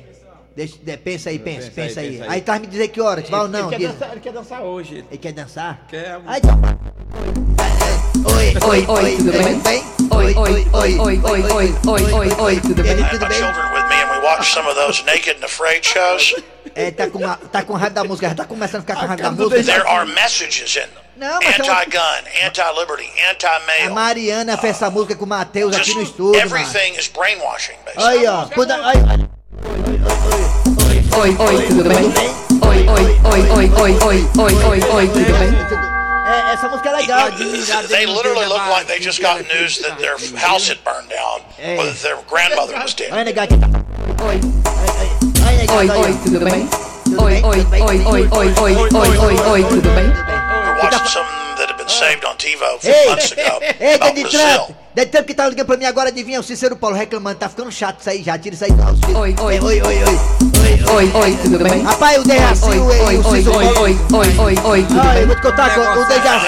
Deixa, 0.55 0.75
de- 0.83 0.97
pensa 0.97 1.29
aí, 1.29 1.39
pensa, 1.39 1.71
Pensa 1.71 1.81
aí, 1.81 1.87
pensa 1.87 1.99
aí. 2.01 2.11
pensa 2.11 2.23
Aí, 2.25 2.29
aí. 2.29 2.41
tá 2.41 2.59
me 2.59 2.67
dizer 2.67 2.89
que 2.89 2.99
horas, 2.99 3.29
vai 3.29 3.39
ou 3.39 3.47
não? 3.47 3.71
ele, 3.71 3.77
quer 3.79 3.87
dançar, 3.93 4.11
ele 4.11 4.19
quer 4.19 4.33
dançar 4.33 4.61
hoje. 4.61 5.05
Ele 5.09 5.17
quer 5.17 5.31
dançar? 5.31 5.85
Quer. 5.87 6.19
Aí, 6.27 6.41
então. 6.43 6.59
Oi, 8.25 8.53
Oi, 8.69 8.85
oi, 8.87 9.15
tudo 9.17 9.31
bem? 9.31 9.83
Oi, 10.11 10.35
oi, 10.35 10.35
oi, 10.35 10.67
oi, 10.73 10.99
oi, 10.99 11.21
oi, 11.23 11.75
oi, 11.87 12.13
oi, 12.13 12.29
oi, 12.41 12.59
tudo 12.61 12.83
bem? 12.83 12.91
I 12.91 13.03
had 13.03 13.19
watched 14.21 14.53
some 14.53 14.67
of 14.67 14.75
those 14.75 15.03
naked 15.05 15.37
and 15.37 15.43
afraid 15.43 15.85
shows. 15.85 16.33
É, 16.75 16.91
tá 16.91 17.07
com, 17.07 17.19
tá 17.19 17.63
com 17.63 17.73
raiva 17.73 17.95
da 17.95 18.03
música, 18.03 18.29
já 18.29 18.35
tá 18.35 18.45
começando 18.45 18.79
a 18.79 18.81
ficar 18.81 18.95
com 18.95 19.05
raiva 19.07 19.23
da 19.23 19.31
música. 19.31 19.63
There 19.63 19.87
are 19.87 20.05
messages 20.05 20.75
in 20.75 20.81
them. 20.81 21.01
Não, 21.17 21.39
mas 21.43 21.59
Anti-gun, 21.59 22.47
anti-liberty, 22.47 23.11
A 23.19 23.31
anti-male. 23.31 23.93
Mariana 23.93 24.57
fez 24.57 24.75
essa 24.75 24.89
música 24.89 25.15
com 25.15 25.25
o 25.25 25.27
Matheus 25.27 25.75
aqui 25.75 25.93
no 25.93 26.01
estúdio, 26.01 26.39
mano. 26.39 26.55
everything 26.57 26.97
is 26.97 27.07
brainwashing, 27.07 27.75
basically. 27.85 28.19
Aí, 28.19 28.27
ó. 28.27 28.45
Quando, 28.47 28.71
aí, 28.71 28.97
aí. 29.09 29.29
Oi, 31.19 31.35
oi, 31.37 31.67
tudo 31.67 31.83
bem? 31.83 32.05
Oi, 32.67 32.87
oi, 32.87 33.03
oi, 33.25 33.41
oi, 33.51 33.69
oi, 33.69 33.97
oi, 34.01 34.27
oi, 34.39 34.63
oi, 34.63 34.91
oi, 34.95 35.07
tudo 35.09 35.37
bem? 35.37 36.00
É, 36.31 36.53
essa 36.53 36.69
música 36.69 36.89
é 36.89 36.97
legal. 36.97 37.29
They 37.89 38.05
literally 38.05 38.45
look 38.47 38.65
like 38.69 38.87
they 38.87 38.99
just 38.99 39.21
got 39.21 39.41
news 39.53 39.79
that 39.79 39.97
their 39.99 40.15
house 40.39 40.65
had 40.69 40.81
burned 40.83 41.09
down, 41.09 41.41
or 41.77 41.83
that 41.85 41.99
their 42.01 42.17
grandmother 42.25 42.73
was 42.79 42.93
dead. 42.93 43.11
Olha, 43.11 43.25
negar 43.25 43.43
aqui. 43.43 43.55
Oi, 43.55 44.39
Ai, 45.45 45.57
negar, 45.57 45.75
oi, 45.77 45.83
aí, 45.83 45.89
ó. 45.89 46.05
oi, 46.05 46.13
tudo 46.23 46.39
bem? 46.39 46.69
Oi, 47.19 47.41
oi, 47.43 47.65
oi, 47.71 47.97
oi, 48.07 48.27
oi, 48.31 48.53
oi, 48.61 48.75
oi, 48.95 49.17
oi, 49.17 49.35
oi, 49.51 49.63
tudo 49.65 49.89
bem? 49.91 50.07
We're 50.07 50.77
watching 50.79 51.07
something 51.07 51.27
that 51.27 51.35
had 51.35 51.43
been 51.43 51.50
saved 51.91 52.25
on 52.25 52.35
TiVo 52.37 52.79
from 52.79 52.89
Ei, 52.91 53.09
months 53.09 53.31
ago 53.31 53.59
ei, 53.79 53.95
about 53.95 54.13
Brazil. 54.21 54.39
Trump. 54.39 55.25
Que 55.25 55.33
tá 55.33 55.47
ligando 55.47 55.67
pra 55.67 55.77
mim 55.77 55.85
agora, 55.85 56.09
adivinha? 56.09 56.39
O 56.39 56.43
Cícero 56.43 56.75
Paulo 56.75 56.95
reclamando, 56.97 57.39
tá 57.39 57.47
ficando 57.47 57.71
chato 57.71 58.01
isso 58.01 58.09
aí 58.09 58.21
já, 58.23 58.37
tira 58.37 58.55
isso 58.55 58.65
aí. 58.65 58.71
Oi, 59.15 59.35
oi. 59.39 59.59
oi, 59.59 59.81
oi, 59.81 60.03
oi. 60.03 60.41
Oi, 60.93 61.11
oi, 61.13 61.37
tudo 61.43 61.59
bem? 61.59 61.81
Rapaz, 61.83 62.17
o 62.17 62.21
Oi, 62.21 62.25
Dejaci, 62.27 62.65
oi, 62.65 62.77
o, 62.77 62.85
oi, 62.85 63.17
o 63.17 63.27
oi, 63.27 63.37
Cícero 63.37 63.55
oi, 63.55 63.63
Paulo... 63.65 63.81
oi, 63.81 63.97
oi, 64.13 64.37
oi, 64.37 64.55
oi, 64.63 64.83
tudo 64.83 64.99
Ai, 64.99 65.07
eu 65.07 65.13
bem? 65.13 65.25
vou 65.27 65.35
te 65.35 65.41
contar, 65.41 65.77
o 65.77 66.01
o 66.01 66.05
Dejaci... 66.05 66.45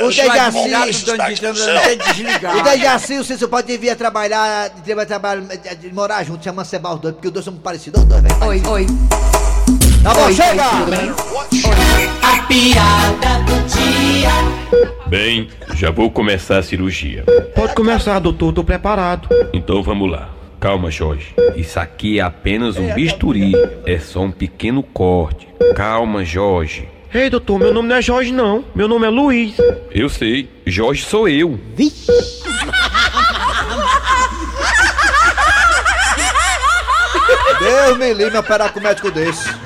O. 0.00 0.08
Dejaci-. 0.08 0.58
O 2.58 2.62
Dejaci 2.62 3.14
e 3.14 3.18
o 3.20 3.24
Cícero 3.24 3.48
Paulo 3.48 3.66
devia 3.66 3.94
trabalhar, 3.94 4.70
devia 4.70 5.06
trabalhar, 5.06 5.42
morar 5.92 6.24
junto, 6.24 6.42
chamando 6.42 6.66
Sebal 6.66 6.98
dois, 6.98 7.14
porque 7.14 7.28
os 7.28 7.32
dois 7.34 7.44
são 7.44 7.54
parecidos, 7.54 8.02
os 8.02 8.08
dois, 8.08 8.22
velho. 8.22 8.44
Oi, 8.46 8.62
oi. 8.66 8.86
Tá 10.02 10.14
bom, 10.14 10.24
Oi, 10.24 10.32
chega! 10.34 10.64
A 12.22 12.42
piada 12.46 13.42
do 13.44 13.66
dia. 13.68 14.30
Bem, 15.06 15.48
já 15.74 15.90
vou 15.90 16.10
começar 16.10 16.58
a 16.58 16.62
cirurgia. 16.62 17.24
Pode 17.54 17.74
começar, 17.74 18.18
doutor, 18.18 18.52
tô 18.52 18.64
preparado. 18.64 19.28
Então 19.52 19.82
vamos 19.82 20.10
lá. 20.10 20.30
Calma, 20.58 20.90
Jorge. 20.90 21.34
Isso 21.54 21.78
aqui 21.78 22.18
é 22.18 22.22
apenas 22.22 22.76
um 22.78 22.92
bisturi. 22.94 23.52
É 23.84 23.98
só 23.98 24.20
um 24.20 24.30
pequeno 24.30 24.82
corte. 24.82 25.48
Calma, 25.74 26.24
Jorge. 26.24 26.88
Ei, 27.12 27.28
doutor, 27.28 27.58
meu 27.58 27.74
nome 27.74 27.88
não 27.88 27.96
é 27.96 28.02
Jorge, 28.02 28.32
não. 28.32 28.64
Meu 28.74 28.88
nome 28.88 29.06
é 29.06 29.10
Luiz. 29.10 29.54
Eu 29.90 30.08
sei, 30.08 30.48
Jorge 30.64 31.02
sou 31.04 31.28
eu. 31.28 31.58
Deus 37.58 37.98
me 37.98 38.14
livre 38.14 38.38
operar 38.38 38.72
com 38.72 38.80
um 38.80 38.82
médico 38.82 39.10
desse. 39.10 39.59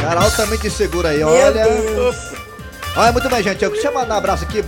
Cara 0.00 0.20
altamente 0.22 0.66
inseguro 0.66 1.06
aí, 1.06 1.22
olha. 1.22 1.64
Olha, 2.96 3.12
muito 3.12 3.28
bem, 3.28 3.42
gente. 3.42 3.62
Eu 3.64 3.70
quero 3.70 3.94
mandar 3.94 4.14
um 4.14 4.18
abraço 4.18 4.44
aqui. 4.44 4.62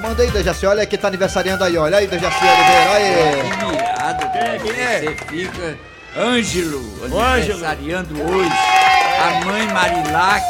Manda 0.00 0.22
aí, 0.22 0.30
Dejaci. 0.30 0.66
Olha 0.66 0.86
que 0.86 0.96
tá 0.96 1.08
aniversariando 1.08 1.64
aí, 1.64 1.76
olha 1.76 1.98
aí, 1.98 2.06
Dejaci 2.06 2.36
Oliveira. 2.44 2.90
Olha 2.90 3.04
aí. 3.04 3.40
Admirado 3.40 4.62
Quem 4.62 4.80
é? 4.80 5.00
você 5.00 5.16
fica. 5.28 5.78
Ângelo, 6.16 6.78
O 6.78 7.04
Ângelo. 7.20 7.20
aniversariando 7.20 8.22
hoje. 8.22 8.52
A 9.18 9.44
mãe 9.44 9.66
Marilac 9.66 10.44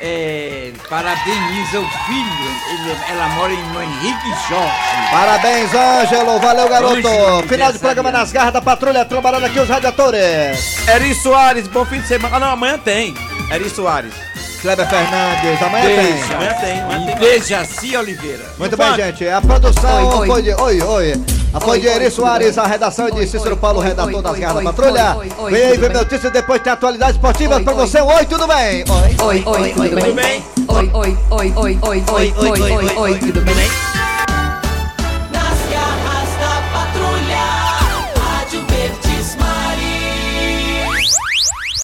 é, 0.00 0.72
parabeniza 0.90 1.80
o 1.80 1.88
filho. 2.06 2.52
Ele- 2.72 2.98
ela 3.10 3.28
mora 3.30 3.52
em 3.54 3.64
Manrique 3.72 4.28
Jorge. 4.50 5.10
Parabéns, 5.10 5.74
Ângelo. 5.74 6.38
Valeu, 6.40 6.68
garoto. 6.68 6.94
Ângelo, 7.08 7.42
Final 7.48 7.72
de 7.72 7.78
programa 7.78 8.10
nas 8.12 8.30
garras 8.32 8.52
da 8.52 8.60
patrulha, 8.60 9.04
trabalhando 9.06 9.46
aqui 9.46 9.58
os 9.58 9.68
radiadores. 9.68 10.86
Eri 10.88 11.14
Soares, 11.14 11.66
bom 11.68 11.86
fim 11.86 12.00
de 12.00 12.08
semana. 12.08 12.36
Ah, 12.36 12.40
não, 12.40 12.50
amanhã 12.50 12.76
tem. 12.78 13.14
Eri 13.52 13.68
Soares. 13.68 14.14
Kleber 14.62 14.88
Fernandes, 14.88 15.60
amanhã 15.60 15.84
tem. 15.84 16.22
Amanhã 16.34 16.54
tem, 16.54 16.80
amanhã 16.80 17.06
tem. 17.06 17.14
E 17.16 17.18
Dejaci 17.18 17.96
Oliveira. 17.96 18.44
Muito 18.58 18.74
E 18.74 18.76
bem, 18.78 18.94
gente. 18.94 19.28
A 19.28 19.42
produção 19.42 20.08
Oi, 20.08 20.20
oi. 20.20 20.26
foi 20.28 20.42
de. 20.42 20.54
Oi, 20.54 20.80
oi. 20.80 21.22
A 21.52 21.60
foi 21.60 21.70
Oi, 21.72 21.80
de 21.80 21.88
oi, 21.88 21.94
Eri 21.94 22.10
Soares, 22.10 22.56
a 22.56 22.66
redação 22.66 23.08
é 23.08 23.10
de 23.10 23.18
Oi, 23.18 23.26
Cícero 23.26 23.50
oi, 23.50 23.56
Paulo, 23.56 23.80
oi, 23.80 23.86
redator 23.88 24.14
oi, 24.14 24.22
das 24.22 24.32
oi, 24.32 24.40
garras 24.40 24.54
da 24.54 24.60
oi, 24.60 24.64
patrulha. 24.64 25.16
oi, 25.18 25.32
oi, 25.38 25.52
Vem 25.52 25.62
aí, 25.62 25.76
vem 25.76 25.90
bem? 25.90 25.98
notícias, 25.98 26.32
depois 26.32 26.62
tem 26.62 26.72
atualidades 26.72 27.16
esportivas 27.16 27.58
Oi, 27.58 27.64
pra 27.64 27.74
oi. 27.74 27.78
você. 27.86 28.00
Oi, 28.00 28.24
tudo 28.24 28.46
bem? 28.46 28.84
Oi. 28.88 29.16
Oi, 29.20 29.42
oi, 29.44 29.72
tudo 29.74 30.14
bem? 30.14 30.44
Oi, 30.68 30.90
oi, 30.94 31.18
oi, 31.30 31.52
oi, 31.54 31.78
oi, 31.82 32.04
oi, 32.08 32.32
oi, 32.38 32.72
oi, 32.72 32.96
oi, 32.96 33.18
tudo 33.18 33.40
bem? 33.42 33.91